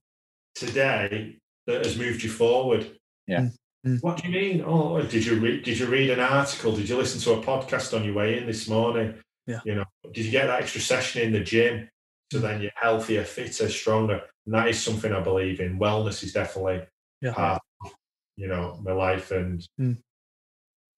[0.55, 1.37] today
[1.67, 2.97] that has moved you forward?
[3.27, 3.49] Yeah.
[3.85, 4.01] Mm.
[4.01, 4.63] What do you mean?
[4.65, 5.63] Oh, did you read?
[5.63, 6.73] Did you read an article?
[6.75, 9.15] Did you listen to a podcast on your way in this morning?
[9.45, 9.59] Yeah.
[9.65, 11.89] You know, did you get that extra session in the gym?
[12.31, 14.21] So then you're healthier, fitter, stronger.
[14.45, 15.79] And that is something I believe in.
[15.79, 16.83] Wellness is definitely
[17.21, 17.33] Yeah.
[17.33, 17.91] part of,
[18.37, 19.31] you know, my life.
[19.31, 19.97] And, Mm.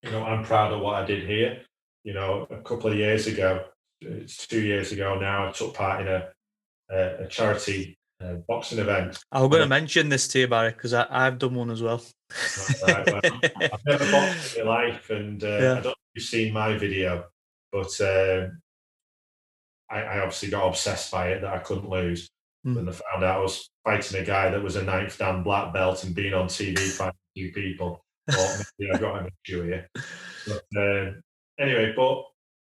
[0.04, 1.64] you know, I'm proud of what I did here.
[2.04, 3.66] You know, a couple of years ago,
[4.02, 6.32] it's two years ago now, I took part in a,
[6.92, 9.18] a, a charity uh, boxing event.
[9.32, 12.02] I was going to mention this to you, Barry, because I've done one as well.
[12.88, 15.72] Right, well, I've never boxed in my life, and uh, Yeah.
[15.72, 17.26] I don't know if you've seen my video,
[17.72, 18.62] but um,
[19.90, 22.30] I, I obviously got obsessed by it that I couldn't lose.
[22.66, 22.76] Mm.
[22.78, 25.72] When I found out I was fighting a guy that was a ninth dan black
[25.74, 28.02] belt and being on TV fighting two people,
[28.32, 29.88] thought maybe I've got an issue here.
[30.48, 31.22] But um,
[31.60, 32.24] anyway, but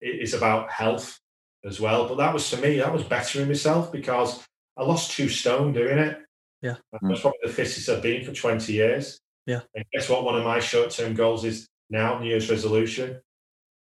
[0.01, 1.17] it- it's about health
[1.65, 2.07] as well.
[2.07, 4.45] But that was for me, that was bettering myself because
[4.79, 6.19] I lost two stone doing it.
[6.61, 6.75] Yeah.
[6.91, 7.13] That's hmm.
[7.15, 9.19] probably the fittest I've been for 20 years.
[9.45, 9.61] Yeah.
[9.75, 10.23] And guess what?
[10.23, 13.19] One of my short term goals is now New Year's resolution.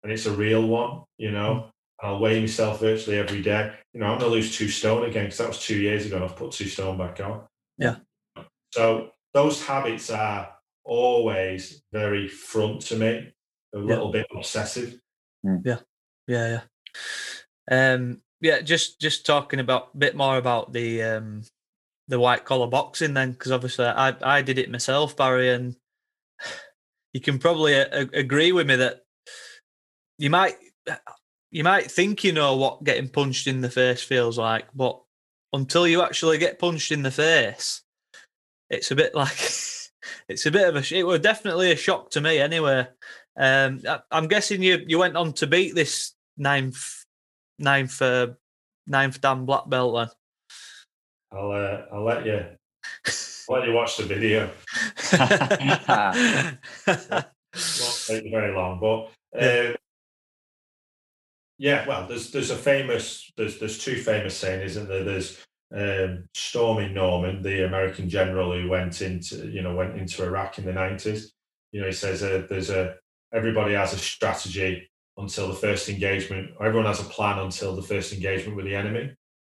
[0.02, 1.54] And it's a real one, you know.
[1.54, 1.68] Hmm.
[2.00, 3.72] I'll weigh myself virtually every day.
[3.92, 6.16] You know, I'm going to lose two stone again because that was two years ago
[6.16, 7.42] and I've put two stone back on.
[7.76, 7.96] Yeah.
[8.72, 10.48] So those habits are
[10.84, 13.32] always very front to me,
[13.74, 15.00] a little bit obsessive.
[15.44, 15.56] Hmm.
[15.64, 15.78] Yeah.
[16.28, 16.60] Yeah,
[17.68, 17.94] yeah.
[17.94, 21.42] Um, yeah, just just talking about a bit more about the um,
[22.08, 25.76] the white collar boxing then, because obviously I I did it myself, Barry, and
[27.12, 29.02] you can probably a- a- agree with me that
[30.18, 30.56] you might
[31.50, 35.00] you might think you know what getting punched in the face feels like, but
[35.52, 37.82] until you actually get punched in the face,
[38.70, 39.38] it's a bit like
[40.28, 42.86] it's a bit of a it was definitely a shock to me anyway.
[43.36, 46.97] Um, I, I'm guessing you you went on to beat this ninth
[47.58, 48.28] ninth uh,
[48.86, 50.08] ninth Dan black belt then.
[51.32, 52.44] I'll uh, I'll let you
[53.50, 54.50] I'll let you watch the video.
[56.86, 59.68] won't take very long, but Yeah.
[59.70, 59.76] um,
[61.60, 65.02] yeah, well, there's there's a famous there's there's two famous saying, isn't there?
[65.04, 65.44] There's
[65.74, 70.64] um, Stormin' Norman, the American general who went into you know went into Iraq in
[70.64, 71.32] the nineties.
[71.72, 72.94] You know, he says uh, there's a
[73.34, 74.88] everybody has a strategy
[75.18, 79.00] until the first engagement, everyone has a plan until the first engagement with the enemy,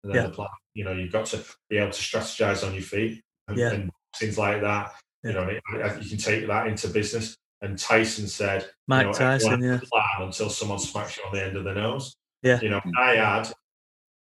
[0.03, 0.27] and then Yeah.
[0.27, 0.49] the plan.
[0.75, 3.73] You know, you've got to be able to strategize on your feet and, Yeah.
[3.73, 4.95] and things like that.
[5.23, 7.37] You know, you can take that into business.
[7.63, 9.81] And Tyson said, Mike you know, Tyson, yeah.
[9.93, 12.17] plan until someone smacks you on the end of the nose.
[12.43, 12.59] Yeah.
[12.63, 13.53] You know, I had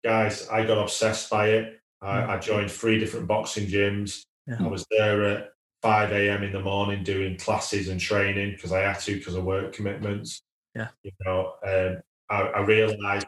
[0.05, 1.81] guys, I got obsessed by it.
[2.03, 2.29] I, mm.
[2.29, 4.23] I joined three different boxing gyms.
[4.47, 4.57] Yeah.
[4.61, 6.43] I was there at 5 a.m.
[6.43, 10.43] in the morning doing classes and training because I had to because of work commitments.
[10.75, 10.89] Yeah.
[11.03, 13.27] You know, um, I, I realized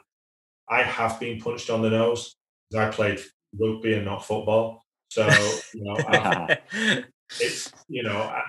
[0.68, 2.36] I have been punched on the nose
[2.70, 3.20] because I played
[3.58, 4.82] rugby and not football.
[5.10, 5.26] So,
[5.74, 6.58] you know, I,
[7.40, 8.42] it's you know I,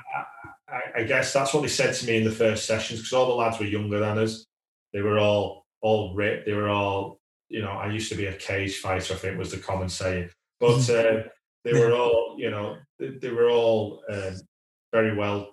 [0.70, 3.28] I, I guess that's what they said to me in the first sessions because all
[3.28, 4.46] the lads were younger than us.
[4.94, 6.46] They were all all ripped.
[6.46, 7.20] They were all
[7.50, 10.30] you know i used to be a cage fighter i think was the common saying.
[10.60, 11.24] But uh,
[11.64, 14.36] they were all you know they, they were all um,
[14.92, 15.53] very well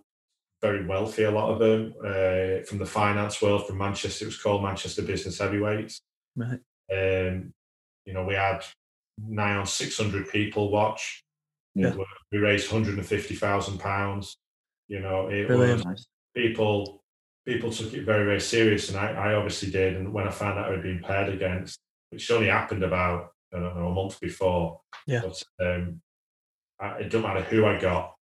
[0.62, 4.38] very wealthy a lot of them uh, from the finance world from manchester it was
[4.42, 6.02] called manchester business heavyweights
[6.36, 6.60] Right.
[6.92, 7.52] um,
[8.04, 8.64] you know we had
[9.18, 11.22] nigh on 600 people watch
[11.74, 11.94] Yeah.
[11.94, 14.36] was, we raised 150,000 pounds.
[14.88, 15.84] You know, it Brilliant.
[15.84, 17.02] was people
[17.46, 19.96] people took it very very serious, and I, I obviously did.
[19.96, 21.78] And when I found out I'd been paired against,
[22.10, 24.80] which only happened about I don't know a month before.
[25.06, 25.22] Yeah.
[25.22, 26.00] But um,
[26.80, 28.14] I, it doesn't matter who I got.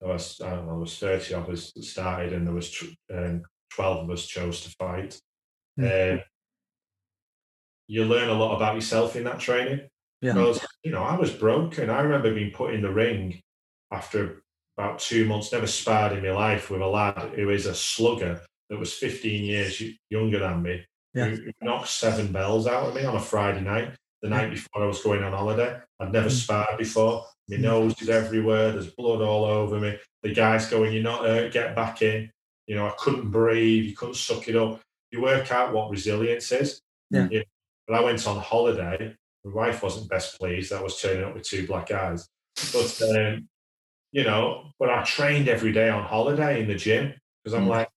[0.00, 2.84] There was I don't know, there was 30 of us that started, and there was
[3.12, 3.42] um,
[3.74, 5.18] 12 of us chose to fight.
[5.78, 6.18] Mm.
[6.18, 6.22] Uh,
[7.86, 9.80] you learn a lot about yourself in that training.
[10.20, 10.32] Yeah.
[10.32, 11.90] Because, you know, I was broken.
[11.90, 13.40] I remember being put in the ring
[13.92, 14.42] after
[14.78, 18.40] about two months, never sparred in my life with a lad who is a slugger
[18.70, 21.26] that was 15 years younger than me, Yeah.
[21.26, 23.94] who knocked seven bells out of me on a Friday night,
[24.24, 25.78] the night before I was going on holiday.
[26.00, 26.42] I'd never Mm.
[26.42, 27.26] sparred before.
[27.46, 27.60] My Mm.
[27.60, 28.72] nose is everywhere.
[28.72, 29.98] There's blood all over me.
[30.22, 32.32] The guy's going, You're not hurt, get back in.
[32.66, 33.84] You know, I couldn't breathe.
[33.84, 34.80] You couldn't suck it up.
[35.10, 36.80] You work out what resilience is.
[37.10, 37.28] Yeah.
[37.30, 37.44] You know,
[37.86, 39.14] but I went on holiday.
[39.44, 40.72] My wife wasn't best pleased.
[40.72, 42.26] I was turning up with two black eyes.
[42.72, 43.46] But, um,
[44.12, 47.12] you know, but I trained every day on holiday in the gym
[47.42, 47.76] because I'm Mm.
[47.76, 47.90] like,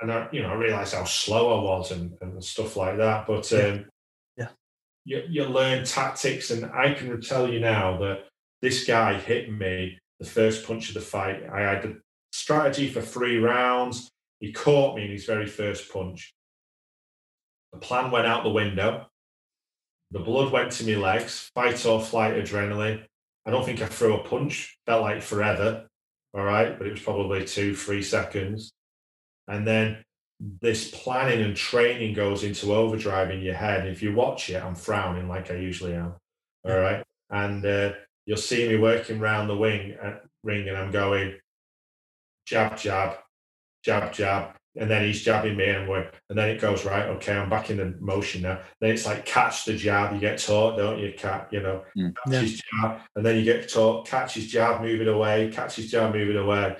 [0.00, 3.28] and I, you know, I realized how slow I was and, and stuff like that.
[3.28, 3.88] But um.
[5.08, 8.26] You, you learn tactics, and I can tell you now that
[8.60, 11.48] this guy hit me the first punch of the fight.
[11.50, 11.94] I had a
[12.30, 14.10] strategy for three rounds.
[14.38, 16.34] He caught me in his very first punch.
[17.72, 19.06] The plan went out the window.
[20.10, 23.02] The blood went to my legs, fight or flight adrenaline.
[23.46, 25.86] I don't think I threw a punch, felt like forever.
[26.34, 28.72] All right, but it was probably two, three seconds.
[29.46, 30.04] And then
[30.40, 33.86] this planning and training goes into overdrive in your head.
[33.86, 36.14] If you watch it, I'm frowning like I usually am.
[36.64, 37.02] All right.
[37.30, 37.92] And uh,
[38.26, 41.34] you'll see me working round the wing uh, ring and I'm going
[42.46, 43.18] jab, jab,
[43.84, 47.06] jab, jab, and then he's jabbing me and we're, and then it goes right.
[47.06, 48.60] Okay, I'm back in the motion now.
[48.80, 50.14] Then it's like catch the jab.
[50.14, 51.12] You get taught, don't you?
[51.16, 52.14] Cat, you know, Mm.
[52.14, 52.40] catch Yeah.
[52.40, 55.90] his jab, and then you get taught catch his jab, move it away, catch his
[55.90, 56.76] jab, move it away.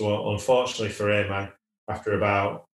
[0.00, 1.50] So unfortunately for him, I,
[1.88, 2.64] after about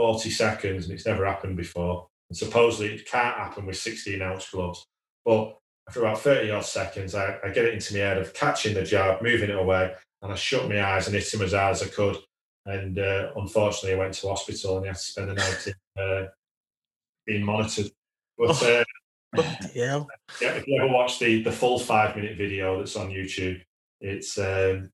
[0.00, 4.48] 40 seconds, and it's never happened before, and supposedly it can't happen with 16 ounce
[4.48, 4.86] gloves,
[5.26, 8.72] but after about 30 odd seconds, I, I get it into my head of catching
[8.72, 9.92] the jab, moving it away,
[10.22, 12.16] and I shut my eyes and hit him as hard as I could.
[12.64, 16.02] And uh, unfortunately, I went to hospital and he had to spend the night in,
[16.02, 16.26] uh,
[17.26, 17.90] being monitored.
[18.38, 18.84] But uh,
[19.32, 20.04] Bloody yeah,
[20.40, 23.60] if you ever watch the the full five minute video that's on YouTube,
[24.00, 24.90] it's um,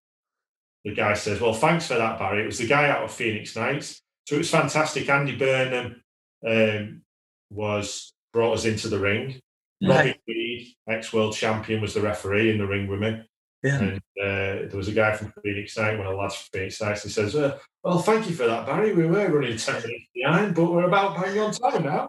[0.85, 3.57] the guy says, "Well, thanks for that, Barry." It was the guy out of Phoenix
[3.57, 5.09] Nights, so it was fantastic.
[5.09, 6.03] Andy Burnham
[6.47, 7.03] um,
[7.51, 9.41] was brought us into the ring.
[9.83, 9.97] Right.
[9.99, 13.23] Robin Reid, ex world champion, was the referee in the ring with me.
[13.63, 13.79] Yeah.
[13.79, 16.81] And uh, there was a guy from Phoenix Night, one of the lads from Phoenix
[16.81, 18.93] Nights, he says, uh, Well, thank you for that, Barry.
[18.95, 22.07] We were running 10 minutes behind, but we're about bang on time now.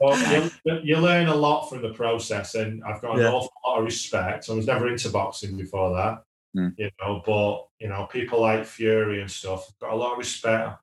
[0.00, 3.32] Well, you, you learn a lot from the process, and I've got an Yeah.
[3.32, 4.48] awful lot of respect.
[4.48, 6.22] I was never into boxing before that,
[6.56, 6.72] Mm.
[6.78, 9.66] you know, but you know, people like Fury and stuff.
[9.68, 10.78] I've got a lot of respect.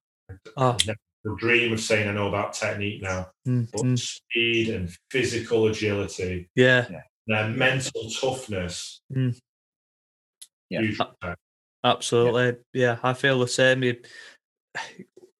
[0.57, 0.77] Oh.
[1.23, 3.99] The dream of saying I know about technique now, Mm, but mm.
[3.99, 6.87] speed and physical agility, Yeah,
[7.27, 9.01] their mental toughness.
[9.13, 9.37] Mm.
[10.69, 11.35] Yeah.
[11.83, 12.55] absolutely.
[12.73, 13.83] Yeah, I feel the same.
[13.83, 13.97] You,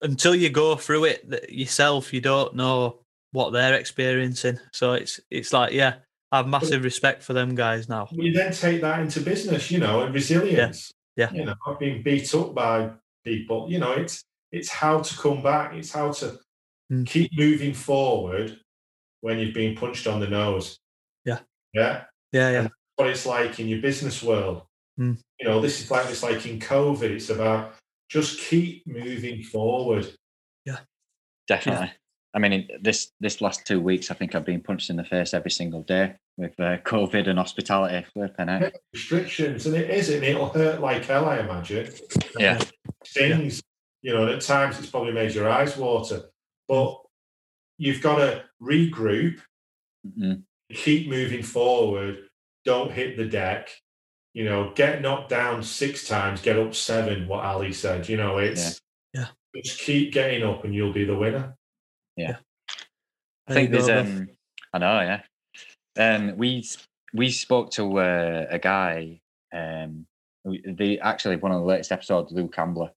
[0.01, 2.99] until you go through it yourself, you don't know
[3.31, 4.59] what they're experiencing.
[4.73, 5.95] So it's it's like, yeah,
[6.31, 8.07] I have massive respect for them guys now.
[8.11, 10.91] You then take that into business, you know, and resilience.
[11.17, 11.29] Yeah.
[11.31, 11.39] yeah.
[11.39, 12.91] You know, I've been beat up by
[13.25, 13.69] people.
[13.69, 15.73] You know, it's it's how to come back.
[15.73, 16.39] It's how to
[16.91, 17.07] Mm.
[17.07, 18.59] keep moving forward
[19.21, 20.77] when you've been punched on the nose.
[21.23, 21.39] Yeah.
[21.73, 22.03] Yeah.
[22.33, 24.63] Yeah, yeah, What it's like in your business world.
[24.99, 25.17] Mm.
[25.39, 27.03] You know, this is like it's like in COVID.
[27.03, 27.75] It's about
[28.09, 30.13] just keep moving forward.
[30.65, 30.79] Yeah.
[31.47, 31.91] Definitely.
[32.33, 35.03] I mean, in this this last two weeks, I think I've been punched in the
[35.03, 38.05] face every single day with uh, COVID and hospitality.
[38.13, 38.71] Flipping out.
[38.93, 41.91] Restrictions, and it is, and it'll hurt like hell, I imagine.
[42.37, 42.59] Yeah.
[43.03, 43.61] stings.
[44.03, 46.23] You know, and at times it's probably made your eyes water.
[46.67, 46.99] But
[47.77, 49.39] you've got to regroup,
[50.17, 50.41] Mm.
[50.73, 52.27] keep moving forward,
[52.65, 53.69] don't hit the deck.
[54.33, 58.07] You know, get knocked down six times, get up seven, what Ali said.
[58.09, 58.81] You know, it's
[59.13, 59.27] Yeah.
[59.55, 61.55] just keep getting up and you'll be the winner.
[63.47, 63.99] I think there's bro.
[63.99, 64.29] um
[64.73, 65.21] I know, yeah.
[65.97, 66.65] Um we
[67.13, 69.21] we spoke to uh, a guy
[69.53, 70.05] um
[70.43, 72.89] who- the actually one of the latest episodes, Lou Campbell,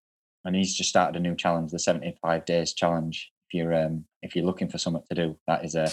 [0.45, 3.31] and he's just started a new challenge, the 75 days challenge.
[3.49, 5.91] If you're um if you're looking for something to do, that is a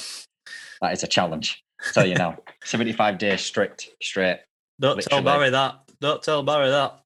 [0.81, 1.63] that is a challenge.
[1.93, 2.37] tell you now.
[2.63, 4.39] 75 days strict, straight.
[4.79, 5.21] Don't tell.
[5.23, 5.75] Barry that.
[5.99, 6.99] Don't tell Barry that.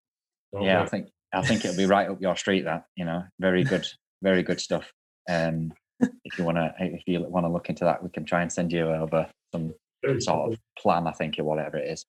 [0.53, 2.63] Don't yeah, I think I think it'll be right up your street.
[2.65, 3.85] That you know, very good,
[4.21, 4.91] very good stuff.
[5.29, 8.41] Um, if you want to, if you want to look into that, we can try
[8.41, 9.73] and send you over some
[10.19, 11.07] sort of plan.
[11.07, 12.05] I think or whatever it is.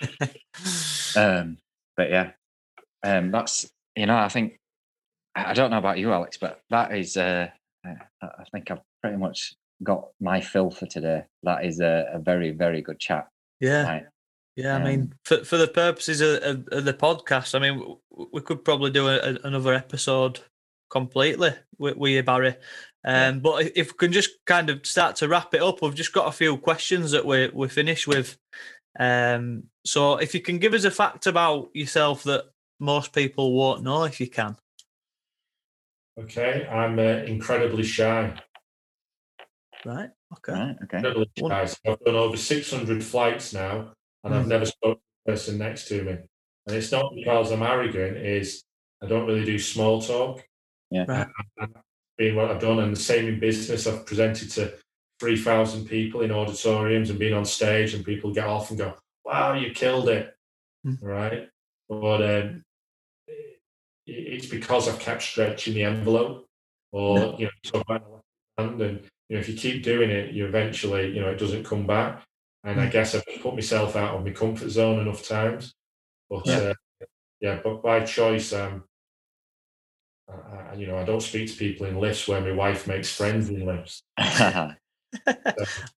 [1.16, 1.58] Um,
[1.96, 2.32] but yeah,
[3.04, 4.56] um, that's you know, I think
[5.34, 7.16] I don't know about you, Alex, but that is.
[7.16, 7.48] Uh,
[7.86, 11.24] I think I've pretty much got my fill for today.
[11.42, 13.28] That is a, a very, very good chat.
[13.60, 14.06] Yeah, Right.
[14.56, 14.74] yeah.
[14.74, 17.96] I Um, mean, for for the purposes of, of, of the podcast, I mean,
[18.32, 20.40] we could probably do a- another episode
[20.90, 22.56] completely with, with you, Barry.
[23.04, 23.28] Yeah.
[23.28, 25.94] Um, but if- if we can just kind of start to wrap it up, we've
[25.94, 28.38] just got a few questions that we we finish with.
[28.98, 32.44] Um, so if you can give us a fact about yourself that
[32.80, 34.56] most people won't know, if you can.
[36.18, 38.38] Okay, I'm uh, incredibly shy.
[39.84, 40.10] Right.
[40.38, 40.52] Okay.
[40.52, 40.76] Right.
[40.84, 40.96] Okay.
[40.98, 41.64] Incredibly shy.
[41.66, 43.92] So I've done over 600 flights now,
[44.22, 44.48] and I've Mm.
[44.48, 46.12] never spoken to the person next to me.
[46.66, 48.64] And it's not because I'm arrogant; is
[49.02, 50.46] I don't really do small talk.
[50.90, 51.04] Yeah.
[51.06, 51.26] Right.
[51.58, 51.74] And
[52.16, 54.72] being what I've done, and the same in business, I've presented to
[55.20, 58.94] 3,000 people in auditoriums and been on stage, and people get off and go,
[59.24, 60.36] "Wow, you killed it!"
[60.86, 60.98] Mm.
[61.00, 61.48] Right?
[61.88, 62.62] But um,
[64.06, 66.46] it's because I've kept stretching the envelope,
[66.92, 68.24] or you know, talk about the left
[68.58, 71.64] hand, and you know, if you keep doing it, you eventually, you know, it doesn't
[71.64, 72.22] come back.
[72.64, 72.92] And I Mm.
[72.92, 75.74] guess I've put myself out of my comfort zone enough times.
[76.30, 76.58] But Yeah.
[76.58, 76.74] uh,
[77.40, 78.84] yeah, but by choice, um,
[80.28, 83.14] I, I, you know, I don't speak to people in lifts where my wife makes
[83.14, 84.02] friends in lifts.
[84.18, 84.76] I,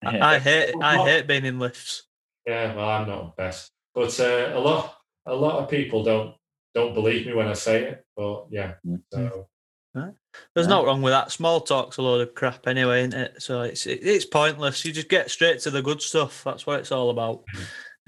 [0.03, 2.03] I hate I hate being in lifts.
[2.45, 6.36] Yeah, well, I'm not the best, but uh, a lot, a lot of people don't
[6.73, 8.05] don't believe me when I say it.
[8.15, 9.01] But yeah, Mm.
[9.11, 9.47] so
[9.93, 10.73] There's Yeah.
[10.73, 11.32] no wrong with that.
[11.32, 13.41] Small talk's a load of crap anyway, isn't it?
[13.41, 14.84] So it's it, it's pointless.
[14.84, 16.43] You just get straight to the good stuff.
[16.43, 17.43] That's what it's all about.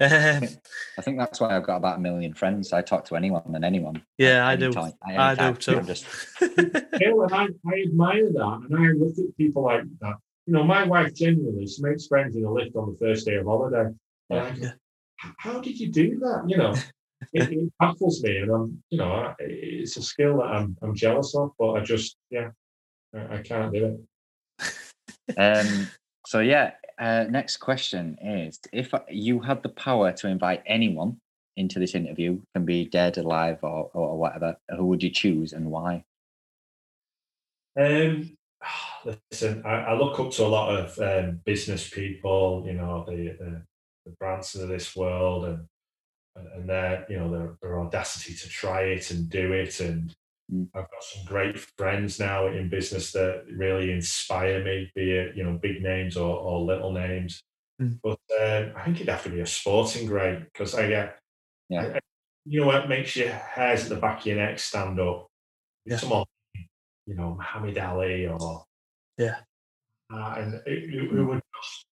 [0.00, 2.72] I think that's why I've got about a million friends.
[2.72, 4.02] I talk to anyone and anyone.
[4.16, 4.70] yeah, I do.
[4.72, 5.78] time- at I do too.
[5.78, 6.06] I'm just
[6.40, 10.14] Bill, and I, I admire that, and I look at people like that.
[10.46, 13.34] You know, my wife genuinely, she makes friends in a lift on the first day
[13.34, 13.90] of holiday.
[14.30, 14.72] And I go, Yeah.
[15.38, 16.44] How did you do that?
[16.46, 16.74] You know,
[17.32, 20.94] it, it baffles me, and I'm, you know, I- it's a skill that I'm, I'm
[20.94, 22.50] jealous of, but I just, yeah,
[23.14, 23.98] I, I can't do
[24.60, 25.34] it.
[25.36, 25.88] um,
[26.26, 31.20] so yeah, uh, next question is: If you had the power to invite anyone
[31.56, 35.70] into this interview, can be dead, alive, or, or whatever, who would you choose and
[35.70, 36.04] why?
[37.78, 38.36] Um,
[39.30, 43.36] listen, I, I look up to a lot of um, business people, you know, the,
[43.38, 43.62] the
[44.06, 45.66] the Branson of this world, and
[46.54, 50.14] and their you know their, their audacity to try it and do it, and.
[50.74, 55.44] I've got some great friends now in business that really inspire me, be it you
[55.44, 57.42] know big names or, or little names.
[57.80, 57.98] Mm.
[58.02, 61.18] But um, I think it'd have to be a sporting great because I get,
[61.68, 61.82] Yeah.
[61.82, 62.00] I- I-
[62.46, 65.26] you know what makes your hairs at the back of your neck stand up.
[65.84, 65.98] Yeah.
[65.98, 66.24] Someone,
[67.06, 68.64] you know, Muhammad Ali or
[69.18, 69.36] Yeah.
[70.10, 71.84] uh, and it, it, it would just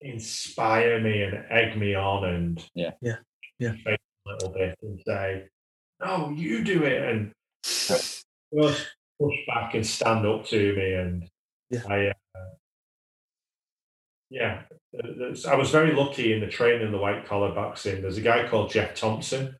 [0.00, 2.92] inspire me and egg me on and Yeah.
[3.02, 3.16] Yeah.
[3.58, 3.74] Yeah.
[3.86, 5.46] a little bit and say,
[6.00, 7.32] "No, you do it," and
[7.62, 10.94] just push back and stand up to me.
[10.94, 11.28] And
[11.70, 11.82] Yeah.
[11.88, 12.14] I, uh,
[14.30, 14.62] yeah,
[15.48, 18.02] I was very lucky in the training in the white collar boxing.
[18.02, 19.56] There's a guy called Geoff Thompson,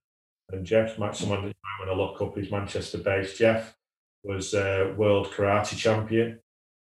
[0.51, 2.37] and Geoff might someone that you might want to look up.
[2.37, 3.39] He's Manchester based.
[3.39, 3.77] Geoff
[4.23, 6.41] was a world karate champion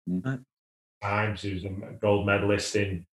[0.09, 0.25] Mm.
[0.25, 0.41] Right.
[1.03, 1.43] times.
[1.43, 1.69] He was a
[2.01, 3.07] gold medalist in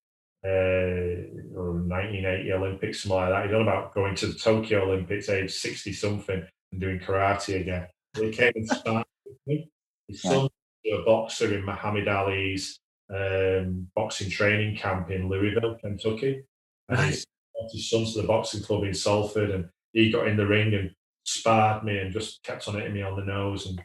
[0.45, 3.45] uh, or 1980 Olympics, something like that.
[3.45, 7.87] He's on about going to the Tokyo Olympics, age 60 something, and doing karate again.
[8.15, 9.69] He came and started with me.
[10.07, 10.43] His son
[10.85, 12.79] was a boxer in Muhammad Ali's
[13.13, 16.43] um, boxing training camp in Louisville, Kentucky.
[16.89, 17.09] And Right.
[17.09, 17.25] he's
[17.71, 20.91] his son to the boxing club in Salford, and he got in the ring and
[21.25, 23.81] sparred me and just kept on hitting me on the nose and.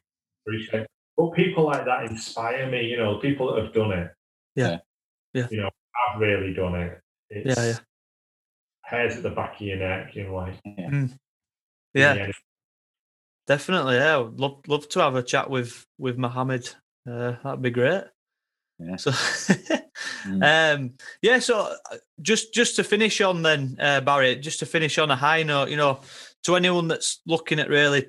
[1.17, 2.87] But people like that inspire me.
[2.87, 4.11] You know, people that have done it.
[4.57, 4.79] Yeah.
[5.35, 5.47] Yeah.
[5.51, 7.01] You know, have really done it.
[7.31, 7.79] It's Yeah, yeah.
[8.83, 10.15] hairs at the back of your neck.
[10.15, 11.07] You know, like Yeah,
[11.95, 12.29] yeah.
[13.47, 13.97] definitely.
[13.97, 16.69] Yeah, I'd love love to have a chat with with Mohammed.
[17.09, 18.05] Uh, that'd be great.
[18.79, 18.97] Yeah.
[18.97, 19.11] So,
[20.25, 20.43] Mm.
[20.79, 21.39] um, yeah.
[21.41, 21.59] So,
[21.91, 24.37] uh, just just to finish on then, uh, Barry.
[24.37, 26.01] Just to finish on a high note, you know,
[26.45, 28.07] to anyone that's looking at really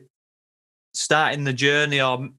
[0.94, 2.30] starting the journey or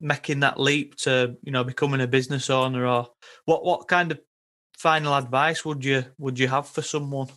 [0.00, 3.08] making that leap to, you know, becoming a business owner, or
[3.46, 4.20] what what kind of
[4.82, 7.28] final advice would you would you have for someone?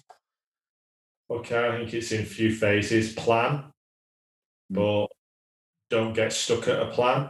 [1.29, 3.13] Okay, I think it's in a few phases.
[3.13, 3.65] Plan,
[4.69, 5.07] but
[5.89, 7.29] don't get stuck at a plan.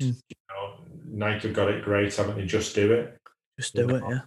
[0.00, 0.16] Mm.
[0.28, 2.46] You know, Nike have got it great, haven't they?
[2.46, 3.18] Just do it.
[3.58, 4.02] Just do it.
[4.08, 4.20] Yeah.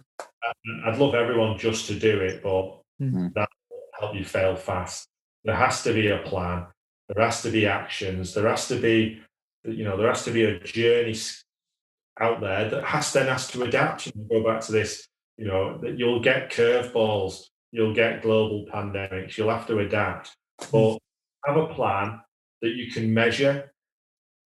[0.44, 3.34] I- I'd love everyone just to do it, but Mm.
[3.34, 5.08] that will help you fail fast.
[5.44, 6.66] There has to be a plan.
[7.08, 8.32] There has to be actions.
[8.34, 9.20] There has to be,
[9.64, 11.16] you know, there has to be a journey
[12.18, 14.06] out there that has then has to adapt.
[14.06, 15.06] And go back to this,
[15.38, 20.34] you know, that you'll get curveballs, you'll get global pandemics, you'll have to adapt,
[20.72, 20.98] but
[21.44, 22.20] have a plan
[22.62, 23.72] that you can measure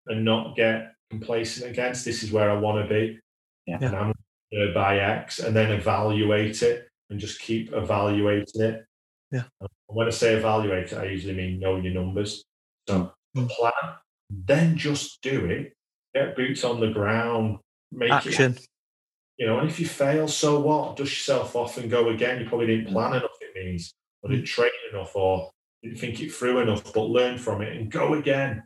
[0.06, 2.04] and not get complacent against.
[2.04, 3.18] This is where I want to be,
[3.66, 3.78] Yeah.
[3.80, 8.84] and I'm uh, by X, and then evaluate it and just keep evaluating it.
[9.30, 9.44] Yeah.
[9.60, 12.44] And when I say evaluate it, I usually mean know your numbers.
[12.88, 13.48] So Mm.
[13.48, 13.94] plan,
[14.28, 15.72] then just do it.
[16.14, 17.58] Get boots on the ground.
[17.92, 18.58] Make it Action.
[19.40, 20.96] You know, and if you fail, so what?
[20.96, 22.40] Dust yourself off and go again.
[22.40, 22.92] You probably didn't Mm.
[22.92, 25.50] plan enough, it means, or didn't train enough, or
[25.82, 28.62] didn't think it through enough, but learn from it and go again.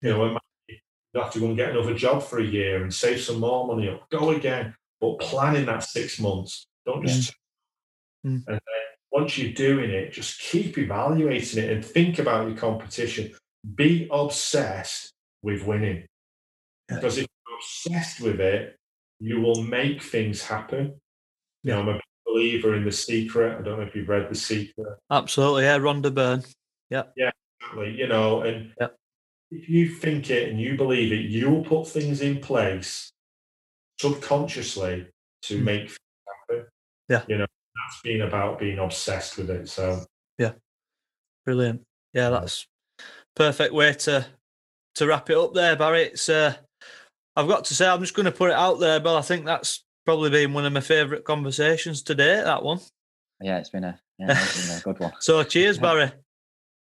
[0.00, 0.38] You know,
[0.68, 3.66] you have to go and get another job for a year and save some more
[3.66, 4.08] money up.
[4.08, 6.66] Go again, but plan in that six months.
[6.86, 7.34] Don't just.
[8.26, 8.44] Mm.
[8.46, 8.60] And then
[9.12, 13.34] once you're doing it, just keep evaluating it and think about your competition.
[13.74, 16.06] Be obsessed with winning.
[16.88, 16.96] Yeah.
[16.96, 18.78] Because if you're obsessed with it,
[19.24, 21.00] you will make things happen.
[21.62, 23.58] You know, I'm a believer in The Secret.
[23.58, 24.98] I don't know if you've read The Secret.
[25.10, 25.62] Absolutely.
[25.64, 25.78] Yeah.
[25.78, 26.42] Rhonda Byrne.
[26.90, 27.04] Yeah.
[27.16, 27.30] Yeah,
[27.60, 27.92] exactly.
[27.98, 28.88] You know, and Yeah.
[29.50, 33.10] if you think it and you believe it, you will put things in place
[34.00, 35.06] subconsciously
[35.42, 35.62] to Mm.
[35.64, 35.98] make things
[36.48, 36.66] happen.
[37.08, 37.24] Yeah.
[37.28, 37.46] You know,
[37.76, 39.68] that's been about being obsessed with it.
[39.68, 40.04] So
[40.38, 40.52] yeah.
[41.46, 41.82] Brilliant.
[42.12, 42.40] Yeah, Yeah.
[42.40, 42.66] that's
[43.34, 44.26] perfect way to
[44.96, 46.02] to wrap it up there, Barry.
[46.04, 46.56] It's uh,
[47.36, 49.44] I've got to say, I'm just going to put it out there, but I think
[49.44, 52.42] that's probably been one of my favourite conversations today.
[52.42, 52.80] That one.
[53.40, 55.12] Yeah, it's been a yeah, it's been a good one.
[55.20, 56.12] So, cheers, Barry.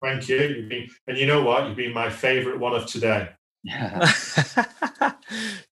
[0.02, 0.38] thank you.
[0.40, 1.66] You've been, and you know what?
[1.66, 3.28] You've been my favourite one of today.
[3.62, 4.10] Yeah.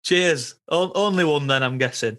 [0.05, 0.55] cheers.
[0.69, 2.19] O- only one, then I'm guessing.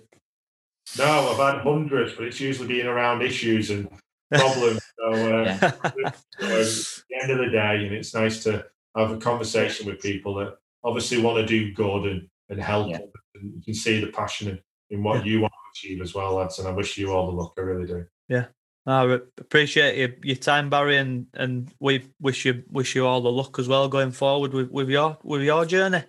[0.98, 3.88] No, I've had hundreds, but it's usually been around issues and
[4.30, 4.82] problems.
[4.99, 5.57] So, uh, yeah.
[5.60, 6.65] so, at
[7.10, 8.65] the end of the day, and it's nice to
[8.98, 12.90] have a conversation with people that obviously want to do good and, and help.
[12.90, 12.99] Yeah.
[13.36, 14.60] And you can see the passion in,
[14.98, 16.60] in what you want to achieve as well, lads.
[16.60, 17.53] And I wish you all the luck.
[17.57, 18.06] I really do.
[18.28, 18.45] Yeah.
[18.86, 23.32] I appreciate your, your time, Barry, and, and we wish you wish you all the
[23.32, 26.03] luck as well going forward with, with your with your journey.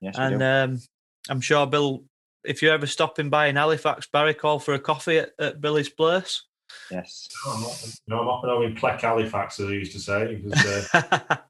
[0.00, 0.80] Yes, and um,
[1.28, 2.04] I'm sure Bill,
[2.42, 5.90] if you're ever stopping by in Halifax, Barry, call for a coffee at, at Billy's
[5.90, 6.42] place.
[6.90, 7.28] Yes.
[7.44, 10.64] No, I'm not, no, I'm not in Plec Halifax, as I used to say, because
[10.94, 11.42] uh, over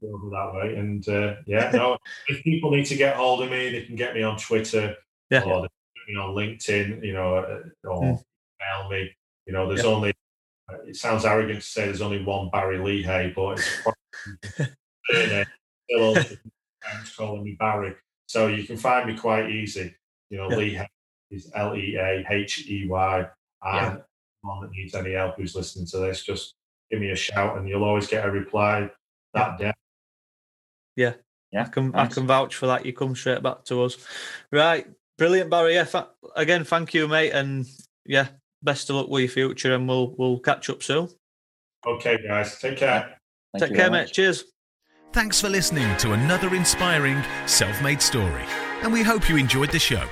[0.00, 0.76] that way.
[0.76, 1.98] And uh, yeah, no,
[2.28, 4.96] if people need to get hold of me, they can get me on Twitter
[5.30, 5.42] yeah.
[5.42, 5.62] or
[6.08, 8.22] me on LinkedIn, you know, uh, or mm.
[8.60, 9.10] email me.
[9.46, 9.90] You know, there's yeah.
[9.90, 10.12] only,
[10.70, 13.58] uh, it sounds arrogant to say there's only one Barry Leahey, but
[15.08, 15.34] it's
[15.88, 16.16] still
[17.16, 17.94] calling me Barry.
[18.26, 19.94] So you can find me quite easy.
[20.30, 20.86] You know, yeah.
[21.30, 23.18] Is L E A H E Y.
[23.62, 23.96] And yeah.
[24.44, 26.54] anyone that needs any help who's listening to this, just
[26.90, 28.90] give me a shout and you'll always get a reply
[29.34, 29.72] that day.
[30.96, 31.14] Yeah.
[31.50, 31.62] Yeah.
[31.62, 32.86] I can, I can vouch for that.
[32.86, 33.96] You come straight back to us.
[34.50, 34.86] Right.
[35.18, 35.74] Brilliant, Barry.
[35.74, 35.84] Yeah.
[35.84, 37.30] Fa- again, thank you, mate.
[37.30, 37.66] And
[38.06, 38.28] yeah,
[38.62, 41.08] best of luck with your future and we'll we'll catch up soon.
[41.86, 42.58] Okay, guys.
[42.58, 43.18] Take care.
[43.52, 44.08] Thank Take care, mate.
[44.12, 44.44] Cheers.
[45.12, 48.44] Thanks for listening to another inspiring self made story,
[48.82, 50.04] and we hope you enjoyed the show.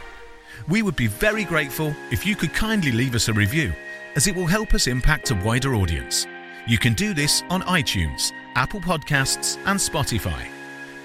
[0.69, 3.73] We would be very grateful if you could kindly leave us a review,
[4.15, 6.27] as it will help us impact a wider audience.
[6.69, 10.47] You can do this on iTunes, Apple Podcasts, and Spotify.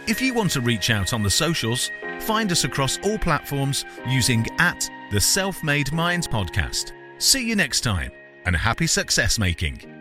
[0.07, 4.45] If you want to reach out on the socials, find us across all platforms using
[4.59, 6.91] at the Self Made Minds Podcast.
[7.17, 8.11] See you next time,
[8.45, 9.94] and happy success making.